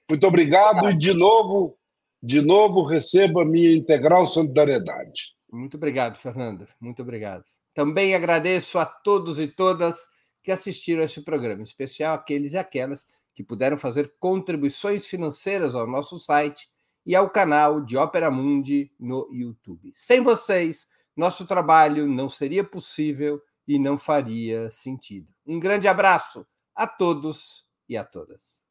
[0.09, 1.77] Muito obrigado e de novo,
[2.21, 5.35] de novo receba a minha integral solidariedade.
[5.53, 6.67] Muito obrigado, Fernando.
[6.81, 7.45] Muito obrigado.
[7.75, 10.07] Também agradeço a todos e todas
[10.41, 15.75] que assistiram a este programa, em especial aqueles e aquelas que puderam fazer contribuições financeiras
[15.75, 16.67] ao nosso site
[17.05, 19.93] e ao canal de Ópera Mundi no YouTube.
[19.95, 25.31] Sem vocês, nosso trabalho não seria possível e não faria sentido.
[25.45, 26.45] Um grande abraço
[26.75, 28.62] a todos e a todas.